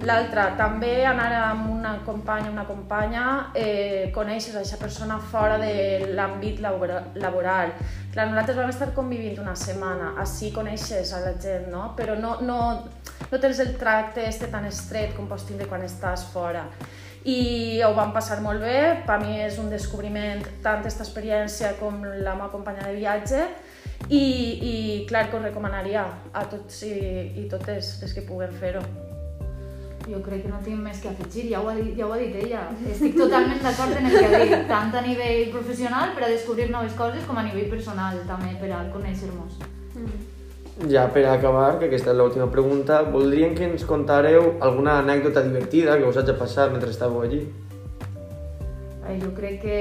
L'altra, 0.08 0.46
també 0.60 0.94
anar 1.10 1.28
amb 1.42 1.72
una 1.74 1.96
companya, 2.06 2.52
una 2.54 2.64
companya, 2.70 3.26
eh, 3.58 4.12
coneixes 4.16 4.56
aquesta 4.56 4.80
persona 4.80 5.18
fora 5.20 5.58
de 5.60 6.14
l'àmbit 6.14 6.62
laboral. 6.64 7.74
Clar, 8.14 8.30
nosaltres 8.30 8.60
vam 8.62 8.72
estar 8.72 8.94
convivint 8.96 9.42
una 9.44 9.58
setmana, 9.60 10.14
així 10.24 10.54
coneixes 10.56 11.12
a 11.12 11.24
la 11.26 11.34
gent, 11.42 11.68
no? 11.74 11.90
Però 11.98 12.16
no, 12.16 12.38
no, 12.42 12.60
no 13.32 13.40
tens 13.40 13.60
el 13.60 13.76
tracte 13.82 14.28
este 14.30 14.48
tan 14.54 14.70
estret 14.70 15.18
com 15.18 15.28
pots 15.28 15.50
tindre 15.50 15.68
quan 15.68 15.84
estàs 15.84 16.30
fora 16.32 16.70
i 17.24 17.80
ho 17.84 17.94
vam 17.96 18.12
passar 18.12 18.42
molt 18.44 18.60
bé, 18.60 19.04
per 19.08 19.20
mi 19.22 19.38
és 19.46 19.56
un 19.62 19.70
descobriment 19.72 20.44
tant 20.64 20.82
aquesta 20.82 21.06
experiència 21.06 21.74
com 21.80 22.02
la 22.04 22.36
meva 22.36 22.50
companya 22.52 22.84
de 22.90 22.98
viatge 22.98 23.46
i, 24.10 24.20
i 24.20 24.74
clar 25.08 25.30
que 25.30 25.38
ho 25.38 25.44
recomanaria 25.44 26.04
a 26.34 26.44
tots 26.52 26.82
i, 26.90 26.98
i 27.40 27.48
totes 27.52 27.96
les 28.02 28.16
que 28.18 28.26
puguen 28.28 28.52
fer-ho. 28.60 28.84
Jo 30.04 30.20
crec 30.20 30.42
que 30.44 30.52
no 30.52 30.60
tinc 30.66 30.84
més 30.84 31.00
que 31.00 31.14
afegir, 31.14 31.46
ja 31.54 31.62
ho 31.64 31.70
ha 31.72 31.78
dit, 31.78 31.94
ja 31.96 32.10
ho 32.10 32.12
ha 32.12 32.20
dit 32.20 32.36
ella. 32.42 32.66
Estic 32.92 33.16
totalment 33.16 33.64
d'acord 33.64 33.96
en 33.96 34.10
el 34.10 34.18
que 34.18 34.26
ha 34.28 34.44
dit, 34.44 34.58
tant 34.68 34.92
a 35.00 35.06
nivell 35.08 35.48
professional 35.56 36.12
per 36.18 36.28
a 36.28 36.34
descobrir 36.34 36.68
noves 36.76 37.00
coses 37.00 37.24
com 37.30 37.40
a 37.40 37.48
nivell 37.48 37.72
personal 37.72 38.20
també 38.28 38.52
per 38.60 38.76
a 38.76 38.84
conèixer-nos. 38.92 39.64
Mm. 39.96 40.33
Ja 40.90 41.06
per 41.14 41.28
acabar, 41.30 41.78
que 41.78 41.86
aquesta 41.86 42.10
és 42.10 42.18
l'última 42.18 42.48
pregunta, 42.50 43.04
voldríem 43.06 43.54
que 43.54 43.68
ens 43.68 43.84
contareu 43.86 44.56
alguna 44.60 44.98
anècdota 45.04 45.44
divertida 45.46 46.00
que 46.00 46.08
us 46.10 46.18
hagi 46.18 46.34
passat 46.40 46.74
mentre 46.74 46.90
estàveu 46.90 47.22
allí. 47.22 47.44
Eh, 49.06 49.20
jo 49.22 49.30
crec 49.38 49.62
que 49.62 49.78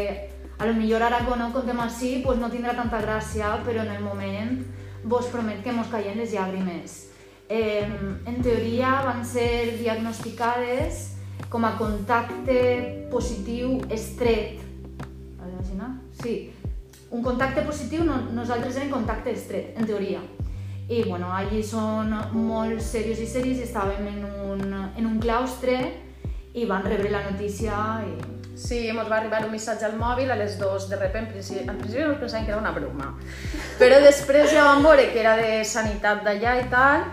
a 0.58 0.66
lo 0.68 0.74
millor 0.76 1.02
ara 1.02 1.22
quan 1.24 1.40
ho 1.40 1.48
contem 1.54 1.80
així 1.80 2.20
pues 2.24 2.36
no 2.38 2.50
tindrà 2.52 2.74
tanta 2.76 3.00
gràcia, 3.00 3.54
però 3.64 3.86
en 3.86 3.94
el 3.94 4.04
moment 4.04 4.60
vos 5.04 5.30
promet 5.32 5.64
que 5.64 5.72
mos 5.72 5.88
caien 5.88 6.20
les 6.20 6.36
llàgrimes. 6.36 6.98
Eh, 7.48 7.88
en 8.28 8.42
teoria 8.44 9.00
van 9.06 9.24
ser 9.24 9.78
diagnosticades 9.80 11.16
com 11.48 11.64
a 11.64 11.72
contacte 11.80 13.08
positiu 13.10 13.80
estret. 13.88 14.60
Sí, 16.22 16.52
un 17.10 17.22
contacte 17.24 17.64
positiu, 17.64 18.04
no, 18.04 18.20
nosaltres 18.36 18.76
en 18.76 18.90
contacte 18.92 19.32
estret, 19.32 19.72
en 19.80 19.88
teoria. 19.88 20.20
I 20.92 21.02
bueno, 21.08 21.30
allí 21.32 21.62
són 21.64 22.12
molt 22.36 22.82
serios 22.84 23.20
i 23.22 23.26
seris, 23.30 23.62
estàvem 23.64 24.10
en 24.10 24.24
un, 24.28 24.64
en 24.98 25.08
un 25.08 25.18
claustre 25.22 25.78
i 26.52 26.66
van 26.68 26.84
rebre 26.84 27.08
la 27.12 27.24
notícia 27.30 27.78
i 28.04 28.32
Sí, 28.62 28.82
ens 28.92 29.08
va 29.08 29.16
arribar 29.16 29.40
un 29.46 29.50
missatge 29.50 29.86
al 29.88 29.94
mòbil 29.96 30.30
a 30.30 30.36
les 30.36 30.58
dues, 30.60 30.84
de 30.90 30.96
repente, 31.00 31.30
en 31.30 31.32
principi, 31.32 31.62
en 31.64 31.78
principi 31.80 32.04
no 32.04 32.18
pensàvem 32.20 32.44
que 32.44 32.52
era 32.52 32.60
una 32.60 32.72
broma. 32.76 33.08
Però 33.80 33.98
després 34.04 34.52
ja 34.52 34.66
vam 34.68 34.84
veure 34.84 35.08
que 35.10 35.22
era 35.22 35.32
de 35.40 35.62
sanitat 35.64 36.20
d'allà 36.26 36.52
i 36.60 36.66
tal, 36.70 37.06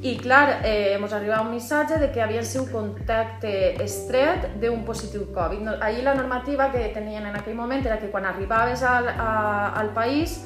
i 0.00 0.14
clar, 0.16 0.60
eh, 0.64 0.96
ens 0.96 1.12
arribava 1.12 1.44
un 1.44 1.52
missatge 1.52 1.98
de 2.00 2.08
que 2.14 2.22
havia 2.24 2.42
sigut 2.46 2.72
contacte 2.72 3.52
estret 3.84 4.48
d'un 4.62 4.84
positiu 4.88 5.26
Covid. 5.34 5.74
Ahir 5.82 6.06
la 6.06 6.14
normativa 6.14 6.70
que 6.72 6.88
tenien 6.94 7.26
en 7.26 7.36
aquell 7.36 7.58
moment 7.58 7.84
era 7.84 7.98
que 8.00 8.10
quan 8.10 8.24
arribaves 8.24 8.82
al, 8.82 9.12
a, 9.12 9.74
al 9.76 9.92
país 9.94 10.40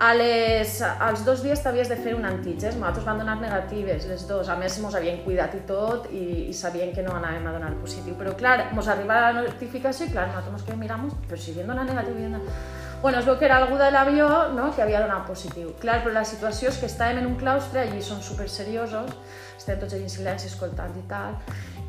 a 0.00 0.14
les, 0.14 0.78
als 0.80 1.26
dos 1.26 1.42
dies 1.44 1.60
t'havies 1.60 1.90
de 1.92 1.96
fer 2.00 2.14
un 2.16 2.24
antígens, 2.24 2.78
nosaltres 2.80 3.04
van 3.04 3.18
donar 3.20 3.34
negatives, 3.36 4.06
les 4.08 4.22
dos. 4.24 4.48
A 4.48 4.54
més, 4.56 4.78
mos 4.80 4.94
havien 4.96 5.18
cuidat 5.26 5.52
i 5.58 5.60
tot 5.68 6.06
i, 6.08 6.22
i 6.48 6.54
sabien 6.56 6.94
que 6.96 7.04
no 7.04 7.12
anàvem 7.18 7.44
a 7.50 7.52
donar 7.52 7.74
positiu. 7.82 8.14
Però 8.16 8.32
clar, 8.38 8.70
mos 8.72 8.88
arriba 8.88 9.18
la 9.26 9.34
notificació 9.42 10.08
i 10.08 10.14
clar, 10.14 10.30
nosaltres 10.30 10.54
mos 10.54 10.64
quedem 10.64 10.80
miramos, 10.80 11.18
però 11.28 11.36
si 11.36 11.52
havien 11.52 11.68
donat 11.68 11.92
negatiu, 11.92 12.16
havien 12.16 12.38
donat... 12.38 12.64
Bueno, 13.02 13.20
es 13.20 13.28
veu 13.28 13.36
que 13.40 13.44
era 13.44 13.58
algú 13.60 13.76
de 13.80 13.90
l'avió 13.92 14.30
no, 14.56 14.70
que 14.72 14.80
havia 14.86 15.04
donat 15.04 15.28
positiu. 15.28 15.74
Clar, 15.84 16.00
però 16.00 16.16
la 16.16 16.24
situació 16.24 16.72
és 16.72 16.80
que 16.80 16.88
estàvem 16.88 17.20
en 17.20 17.28
un 17.28 17.36
claustre, 17.40 17.84
allí 17.84 18.00
són 18.00 18.24
super 18.24 18.48
seriosos, 18.48 19.12
estem 19.60 19.84
tots 19.84 19.98
allà 19.98 20.08
en 20.08 20.16
silenci 20.16 20.48
escoltant 20.48 20.96
i 20.96 21.04
tal, 21.12 21.36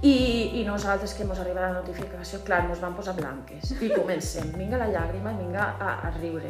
i, 0.01 0.13
i 0.57 0.63
nosaltres 0.65 1.13
que 1.13 1.21
ens 1.21 1.39
arriba 1.43 1.61
la 1.61 1.73
notificació, 1.75 2.39
clar, 2.45 2.63
ens 2.65 2.79
vam 2.81 2.95
posar 2.97 3.13
blanques 3.13 3.75
i 3.77 3.89
comencem, 3.93 4.49
vinga 4.57 4.79
la 4.81 4.87
llàgrima 4.89 5.35
i 5.35 5.41
vinga 5.43 5.67
a, 5.77 5.91
a 6.07 6.13
riure. 6.15 6.49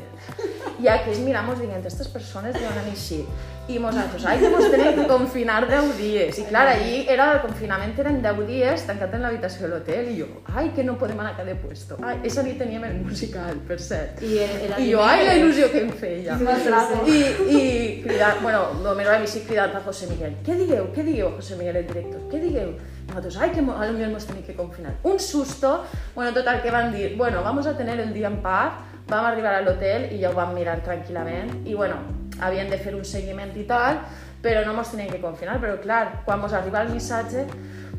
I 0.79 0.88
aquí 0.88 1.17
miramos 1.25 1.60
dient, 1.60 1.81
aquestes 1.81 2.08
persones 2.13 2.55
deuen 2.55 2.72
anar 2.72 2.88
així. 2.88 3.25
I 3.72 3.77
nosaltres, 3.79 4.24
ai, 4.25 4.39
que 4.41 4.50
mos 4.51 4.65
tenen 4.72 4.96
que 4.98 5.03
confinar 5.08 5.60
10 5.67 5.91
dies. 6.00 6.39
I 6.39 6.46
clar, 6.48 6.63
allí 6.72 7.03
era, 7.12 7.27
el 7.36 7.41
confinament 7.43 7.93
eren 8.01 8.22
10 8.24 8.39
dies 8.48 8.86
tancat 8.88 9.13
en 9.15 9.25
l'habitació 9.25 9.67
de 9.67 9.74
l'hotel 9.74 10.10
i 10.13 10.15
jo, 10.22 10.29
ai, 10.55 10.72
que 10.75 10.84
no 10.88 10.96
podem 11.00 11.20
anar 11.20 11.36
a 11.36 11.38
cada 11.41 11.55
puesto. 11.60 12.00
Ai, 12.03 12.17
esa 12.27 12.43
nit 12.48 12.58
teníem 12.60 12.88
el 12.88 12.98
musical, 13.03 13.60
per 13.67 13.77
cert. 13.84 14.24
I, 14.24 14.39
era 14.48 14.79
I 14.79 14.89
jo, 14.93 15.03
ai, 15.03 15.25
la 15.27 15.36
il·lusió 15.39 15.70
que 15.72 15.84
em 15.86 15.91
feia. 15.91 16.39
Sí, 16.39 17.20
I, 17.20 17.20
i 17.51 17.62
cridant, 18.08 18.41
bueno, 18.48 18.63
el 18.79 18.98
meu 19.03 19.13
amic 19.13 19.38
cridant 19.48 19.77
a 19.77 19.84
José 19.86 20.10
Miguel, 20.10 20.39
què 20.48 20.58
digueu, 20.58 20.89
què 20.96 21.05
digueu, 21.05 21.36
José 21.38 21.60
Miguel, 21.60 21.84
el 21.84 21.88
director, 21.91 22.25
què 22.31 22.41
digueu? 22.41 22.74
Nosaltres, 23.12 23.38
ay, 23.38 23.50
que 23.51 23.60
a 23.60 23.62
lo 23.63 23.74
mejor 23.74 24.01
hemos 24.01 24.25
tenido 24.25 24.46
que 24.48 24.56
confinar. 24.56 24.94
Un 25.03 25.20
susto, 25.20 25.84
bueno, 26.15 26.34
total, 26.34 26.62
que 26.62 26.72
van 26.72 26.94
dir, 26.94 27.18
bueno, 27.18 27.44
vamos 27.44 27.68
a 27.68 27.75
tener 27.75 28.00
el 28.00 28.13
dia 28.13 28.27
en 28.27 28.41
paz, 28.41 28.72
vam 29.10 29.25
arribar 29.25 29.53
a 29.56 29.62
l'hotel 29.62 30.13
i 30.15 30.22
ja 30.22 30.30
ho 30.32 30.34
vam 30.38 30.53
mirar 30.56 30.77
tranquil·lament 30.86 31.65
i, 31.68 31.74
bueno, 31.75 31.98
havien 32.39 32.70
de 32.72 32.77
fer 32.80 32.96
un 32.96 33.03
seguiment 33.03 33.51
i 33.60 33.65
tal, 33.68 34.00
però 34.41 34.63
no 34.65 34.74
mos 34.74 34.94
tenien 34.94 35.12
que 35.12 35.20
confinar, 35.20 35.60
però 35.60 35.75
clar, 35.84 36.22
quan 36.24 36.39
mos 36.39 36.53
arriba 36.56 36.82
el 36.86 36.94
missatge, 36.96 37.44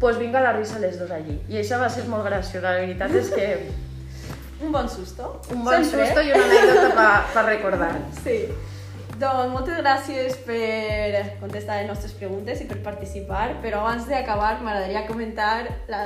pues 0.00 0.16
vinga 0.19 0.40
la 0.40 0.54
risa 0.57 0.81
les 0.81 0.97
dos 0.99 1.11
allí. 1.12 1.37
I 1.52 1.61
això 1.61 1.78
va 1.78 1.90
ser 1.92 2.09
molt 2.09 2.25
graciós, 2.25 2.62
la 2.64 2.78
veritat 2.81 3.12
és 3.14 3.31
que 3.31 3.49
Un 4.62 4.71
bon 4.73 4.88
susto. 4.88 5.42
un 5.50 5.64
bon 5.64 5.85
Sempre. 5.85 6.07
susto 6.07 6.23
i 6.23 6.31
una 6.33 6.45
anècdota 6.45 7.07
per 7.35 7.45
recordar. 7.45 7.92
Sí. 8.23 8.47
Doncs 9.23 9.52
moltes 9.55 9.76
gràcies 9.79 10.33
per 10.43 11.21
contestar 11.38 11.76
les 11.79 11.87
nostres 11.87 12.11
preguntes 12.19 12.59
i 12.59 12.64
per 12.67 12.81
participar, 12.83 13.61
però 13.62 13.85
abans 13.85 14.09
d'acabar 14.11 14.57
m'agradaria 14.64 15.05
comentar 15.07 15.61
la, 15.93 16.00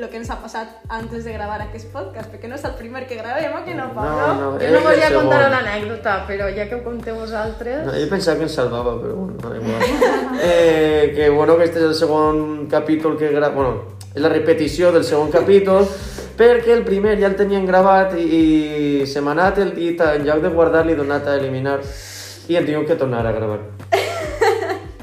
lo 0.00 0.06
que 0.08 0.16
ens 0.16 0.30
ha 0.32 0.38
passat 0.40 0.78
antes 0.88 1.26
de 1.26 1.34
gravar 1.34 1.58
aquest 1.60 1.90
podcast, 1.92 2.30
perquè 2.32 2.48
no 2.48 2.56
és 2.56 2.64
el 2.64 2.72
primer 2.78 3.02
que 3.10 3.18
gravem, 3.18 3.58
o 3.58 3.60
que 3.66 3.74
no, 3.76 3.90
Pablo? 3.92 4.14
No, 4.16 4.28
no, 4.40 4.62
Jo 4.62 4.70
no 4.72 4.80
volia 4.86 5.10
contar 5.12 5.40
l'anècdota, 5.52 6.14
però 6.30 6.46
ja 6.56 6.64
que 6.70 6.78
ho 6.78 6.80
conteu 6.86 7.18
vosaltres... 7.18 7.82
No, 7.84 7.92
jo 7.92 8.06
pensava 8.08 8.40
que 8.40 8.48
ens 8.48 8.56
salvava, 8.56 8.94
però 9.02 9.18
bueno, 9.18 9.36
no, 9.42 9.52
igual. 9.58 9.84
Eh, 10.42 11.12
que 11.14 11.28
bueno, 11.28 11.58
que 11.58 11.68
este 11.68 11.78
és 11.82 11.84
el 11.90 11.94
segon 11.94 12.70
capítol 12.72 13.18
que 13.20 13.28
gra... 13.34 13.50
Bueno, 13.52 13.98
és 14.14 14.22
la 14.24 14.32
repetició 14.32 14.94
del 14.96 15.04
segon 15.04 15.28
capítol, 15.34 15.84
perquè 16.40 16.72
el 16.72 16.86
primer 16.88 17.18
ja 17.20 17.28
el 17.28 17.36
tenien 17.36 17.68
gravat 17.68 18.16
i, 18.16 18.24
i 18.24 19.06
se 19.06 19.20
m'ha 19.20 19.36
anat 19.36 19.60
el 19.60 19.76
dit, 19.76 20.00
en 20.00 20.24
lloc 20.24 20.40
de 20.40 20.54
guardar 20.56 20.86
l'he 20.88 20.96
donat 20.96 21.28
a 21.28 21.36
eliminar 21.36 21.82
hem 22.56 22.66
tingut 22.66 22.86
que 22.88 22.96
tornar 22.96 23.26
a 23.26 23.32
gravar. 23.32 23.60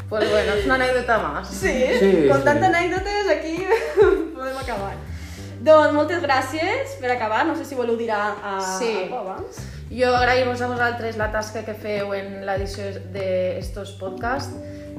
Pues 0.10 0.26
bueno, 0.32 0.54
és 0.58 0.66
una 0.66 0.74
anècdota 0.80 1.20
més. 1.22 1.50
Sí, 1.54 1.72
Sí, 2.00 2.08
con 2.28 2.42
sí. 2.42 2.48
anècdotes 2.66 3.28
aquí 3.30 3.52
podem 4.36 4.56
acabar. 4.58 4.96
Doncs 5.62 5.94
moltes 5.94 6.24
gràcies 6.24 6.96
per 7.02 7.12
acabar, 7.14 7.44
no 7.46 7.54
sé 7.56 7.64
si 7.68 7.76
voleu 7.78 7.94
dir 8.00 8.10
a, 8.10 8.24
a, 8.42 8.54
Sí. 8.80 8.90
a 9.06 9.20
abans. 9.20 9.60
Jo 9.92 10.10
agraïm-vos 10.18 10.64
a 10.66 10.68
vosaltres 10.72 11.18
la 11.18 11.28
tasca 11.32 11.62
que 11.66 11.76
feu 11.78 12.16
en 12.18 12.42
l'edició 12.48 12.90
d'estos 13.14 13.92
podcasts 14.02 14.50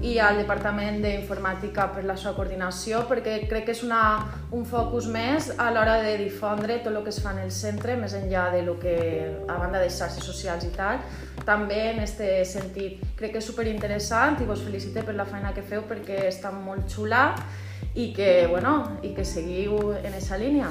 i 0.02 0.16
al 0.18 0.38
Departament 0.40 1.00
d'Informàtica 1.02 1.86
per 1.94 2.04
la 2.08 2.16
seva 2.16 2.32
coordinació, 2.38 3.02
perquè 3.08 3.36
crec 3.50 3.66
que 3.68 3.74
és 3.76 3.82
una, 3.84 4.02
un 4.56 4.64
focus 4.68 5.08
més 5.12 5.50
a 5.60 5.68
l'hora 5.74 5.98
de 6.04 6.14
difondre 6.22 6.78
tot 6.80 6.94
el 6.94 7.02
que 7.04 7.12
es 7.12 7.20
fa 7.20 7.34
en 7.36 7.42
el 7.44 7.52
centre, 7.52 7.96
més 8.00 8.14
enllà 8.16 8.48
de 8.54 8.62
lo 8.64 8.78
que, 8.80 8.96
a 9.46 9.58
banda 9.60 9.82
de 9.82 9.90
xarxes 9.92 10.24
socials 10.24 10.64
i 10.64 10.72
tal, 10.76 11.02
també 11.44 11.82
en 11.90 12.00
este 12.04 12.44
sentit. 12.48 13.02
Crec 13.18 13.34
que 13.34 13.42
és 13.42 13.50
superinteressant 13.52 14.40
i 14.40 14.48
vos 14.48 14.64
felicite 14.64 15.04
per 15.04 15.16
la 15.18 15.28
feina 15.28 15.52
que 15.56 15.64
feu 15.66 15.84
perquè 15.88 16.24
està 16.30 16.52
molt 16.54 16.88
xula 16.88 17.26
i 17.94 18.12
que, 18.14 18.46
bueno, 18.46 18.98
i 19.02 19.14
que 19.14 19.24
seguiu 19.24 19.92
en 19.92 20.06
aquesta 20.12 20.36
línia. 20.38 20.68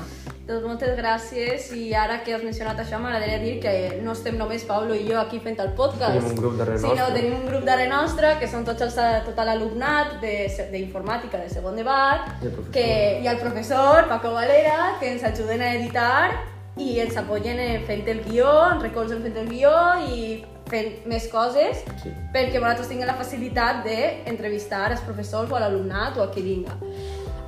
Doncs 0.50 0.64
moltes 0.66 0.96
gràcies 0.98 1.68
i 1.78 1.94
ara 1.94 2.24
que 2.24 2.34
has 2.34 2.42
mencionat 2.44 2.80
això 2.82 2.98
m'agradaria 2.98 3.38
dir 3.38 3.60
que 3.62 4.00
no 4.02 4.14
estem 4.16 4.38
només 4.38 4.64
Pablo 4.66 4.96
i 4.96 5.04
jo 5.06 5.20
aquí 5.20 5.38
fent 5.40 5.60
el 5.62 5.74
podcast. 5.78 6.16
Tenim 6.16 6.32
un 6.32 6.36
grup 6.42 6.56
darrere 6.58 6.80
sinó 6.80 6.96
nostre. 6.96 7.16
tenim 7.20 7.36
un 7.38 7.46
grup 7.52 7.64
darrere 7.68 7.90
nostre 7.92 8.32
que 8.40 8.48
són 8.48 8.66
tots 8.66 8.82
els, 8.82 8.96
tot 9.28 9.38
l'alumnat 9.46 10.20
de- 10.22 10.70
d'informàtica 10.72 11.38
de, 11.38 11.50
segon 11.50 11.76
de 11.76 11.84
BAT 11.84 12.42
I 12.42 12.48
el 12.48 12.56
que, 12.74 12.88
i 13.24 13.28
el 13.28 13.38
professor 13.38 14.08
Paco 14.10 14.32
Valera 14.34 14.96
que 15.00 15.12
ens 15.12 15.24
ajuden 15.24 15.62
a 15.62 15.74
editar 15.76 16.32
i 16.78 17.00
ens 17.00 17.18
apoyen 17.18 17.60
en 17.60 17.84
fent 17.86 18.08
el 18.08 18.24
guió, 18.24 18.50
ens 18.74 18.82
recolzen 18.82 19.22
fent 19.22 19.38
el 19.38 19.50
guió 19.50 19.74
i 20.10 20.46
fent 20.70 21.06
més 21.10 21.28
coses 21.28 21.84
Sí. 22.02 22.10
perquè 22.34 22.60
vosaltres 22.62 22.88
tingueu 22.88 23.08
la 23.10 23.16
facilitat 23.18 23.84
d'entrevistar 23.86 24.92
els 24.94 25.02
professors 25.02 25.52
o 25.52 25.60
l'alumnat 25.60 26.18
o 26.18 26.24
a 26.24 26.32
qui 26.32 26.42
vinga. 26.46 26.76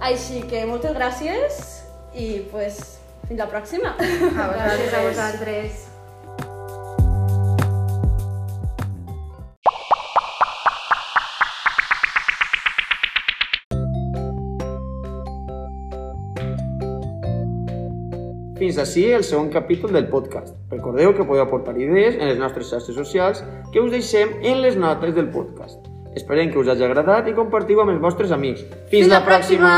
Així 0.09 0.41
que 0.49 0.63
moltes 0.69 0.95
gràcies 0.97 1.59
i 2.17 2.27
pues, 2.51 2.79
fins 3.27 3.39
la 3.43 3.47
pròxima. 3.51 3.93
A 3.95 4.49
Gràcies 4.55 4.97
a 4.97 5.03
vosaltres. 5.07 5.07
vosaltres. 5.07 5.87
Fins 18.61 18.77
així 18.83 19.03
el 19.17 19.23
segon 19.25 19.47
capítol 19.53 19.95
del 19.97 20.07
podcast. 20.11 20.53
Recordeu 20.73 21.15
que 21.17 21.25
podeu 21.31 21.45
aportar 21.47 21.73
idees 21.81 22.19
en 22.19 22.29
les 22.29 22.41
nostres 22.43 22.69
xarxes 22.73 22.99
socials 23.01 23.41
que 23.73 23.81
us 23.81 23.93
deixem 23.95 24.35
en 24.53 24.61
les 24.65 24.77
notes 24.85 25.15
del 25.17 25.31
podcast. 25.33 25.90
Esperem 26.15 26.51
que 26.51 26.59
us 26.59 26.67
hagi 26.67 26.83
agradat 26.83 27.27
i 27.31 27.35
compartiu 27.35 27.79
amb 27.81 27.93
els 27.93 28.01
vostres 28.03 28.31
amics. 28.35 28.65
Fins, 28.91 29.07
la 29.07 29.21
pròxima! 29.23 29.75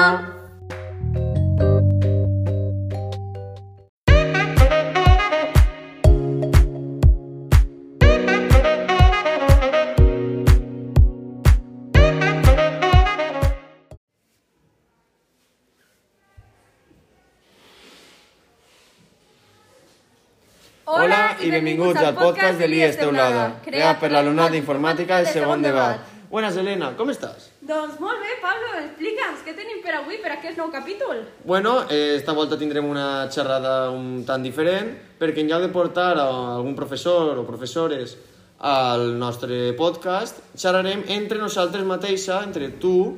Hola 20.93 21.19
i 21.41 21.49
benvinguts 21.51 22.01
al 22.01 22.17
podcast 22.17 22.57
de 22.57 22.67
l'IES 22.69 22.97
Teulada, 22.99 23.45
creat 23.65 24.01
per 24.01 24.09
l'alumnat 24.13 24.53
d'informàtica 24.57 25.21
del 25.21 25.31
segon 25.33 25.61
debat. 25.65 26.12
Buenas, 26.33 26.55
Elena, 26.57 26.87
com 26.97 27.11
estàs? 27.13 27.51
Doncs 27.61 27.99
molt 28.01 28.17
bé, 28.17 28.31
Pablo, 28.41 28.71
explica'ns 28.79 29.43
què 29.45 29.51
tenim 29.53 29.83
per 29.83 29.91
avui, 29.99 30.15
per 30.17 30.31
aquest 30.33 30.57
nou 30.57 30.71
capítol. 30.73 31.19
Bueno, 31.45 31.83
eh, 31.93 32.15
esta 32.15 32.33
volta 32.33 32.57
tindrem 32.57 32.87
una 32.89 33.27
xerrada 33.29 33.91
un 33.93 34.23
tant 34.25 34.41
diferent, 34.41 34.87
perquè 35.19 35.43
en 35.43 35.51
lloc 35.51 35.61
de 35.61 35.67
portar 35.69 36.07
a 36.17 36.23
algun 36.55 36.73
professor 36.73 37.37
o 37.37 37.43
professores 37.45 38.15
al 38.57 39.11
nostre 39.19 39.75
podcast, 39.77 40.39
xerrarem 40.57 41.03
entre 41.13 41.37
nosaltres 41.37 41.85
mateixa, 41.85 42.39
entre 42.41 42.71
tu, 42.81 43.13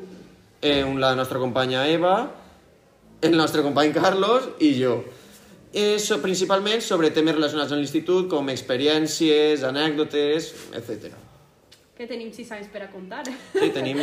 eh, 0.59 0.83
la 0.83 1.13
nostra 1.15 1.39
companya 1.39 1.87
Eva, 1.87 2.17
el 3.21 3.37
nostre 3.37 3.63
company 3.63 3.93
Carlos 3.93 4.49
i 4.59 4.73
jo. 4.75 5.05
Eh, 5.71 5.99
so, 5.99 6.19
principalment 6.19 6.83
sobre 6.83 7.15
temes 7.15 7.39
relacionats 7.39 7.71
amb 7.71 7.79
l'institut, 7.79 8.27
com 8.27 8.51
experiències, 8.51 9.63
anècdotes, 9.63 10.51
etc. 10.75 11.15
Que 11.95 12.07
tenim 12.09 12.31
sis 12.35 12.51
anys 12.51 12.67
per 12.67 12.83
a 12.83 12.89
contar. 12.91 13.23
Sí, 13.53 13.69
tenim... 13.71 14.01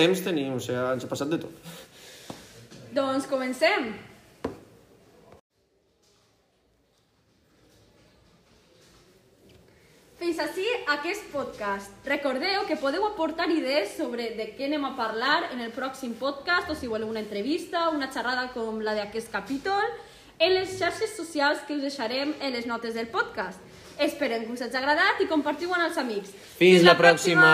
temps 0.00 0.24
tenim, 0.26 0.56
o 0.56 0.60
sigui, 0.62 0.78
ens 0.96 1.06
ha 1.06 1.10
passat 1.10 1.30
de 1.30 1.38
tot. 1.44 1.72
doncs 2.96 3.28
comencem. 3.30 3.92
Fins 10.18 10.40
així 10.42 10.64
aquest 10.90 11.28
podcast. 11.30 11.92
Recordeu 12.02 12.64
que 12.66 12.74
podeu 12.82 13.04
aportar 13.06 13.46
idees 13.54 13.92
sobre 13.94 14.32
de 14.34 14.48
què 14.56 14.66
anem 14.66 14.88
a 14.88 14.96
parlar 14.98 15.52
en 15.52 15.62
el 15.62 15.70
pròxim 15.70 16.16
podcast 16.18 16.72
o 16.72 16.74
si 16.74 16.90
voleu 16.90 17.06
una 17.06 17.22
entrevista, 17.22 17.86
una 17.94 18.10
xerrada 18.10 18.48
com 18.50 18.82
la 18.82 18.96
d'aquest 18.98 19.30
capítol, 19.30 19.86
en 20.42 20.54
les 20.56 20.74
xarxes 20.80 21.14
socials 21.14 21.62
que 21.68 21.78
us 21.78 21.86
deixarem 21.86 22.34
en 22.40 22.52
les 22.52 22.66
notes 22.66 22.98
del 22.98 23.06
podcast. 23.14 23.62
Esperem 23.98 24.44
que 24.46 24.52
us 24.54 24.62
hagi 24.62 24.78
agradat 24.78 25.22
i 25.24 25.28
compartiu 25.30 25.72
amb 25.74 25.88
els 25.88 25.98
amics. 25.98 26.34
Fins 26.58 26.86
la 26.86 26.94
pròxima! 26.98 27.52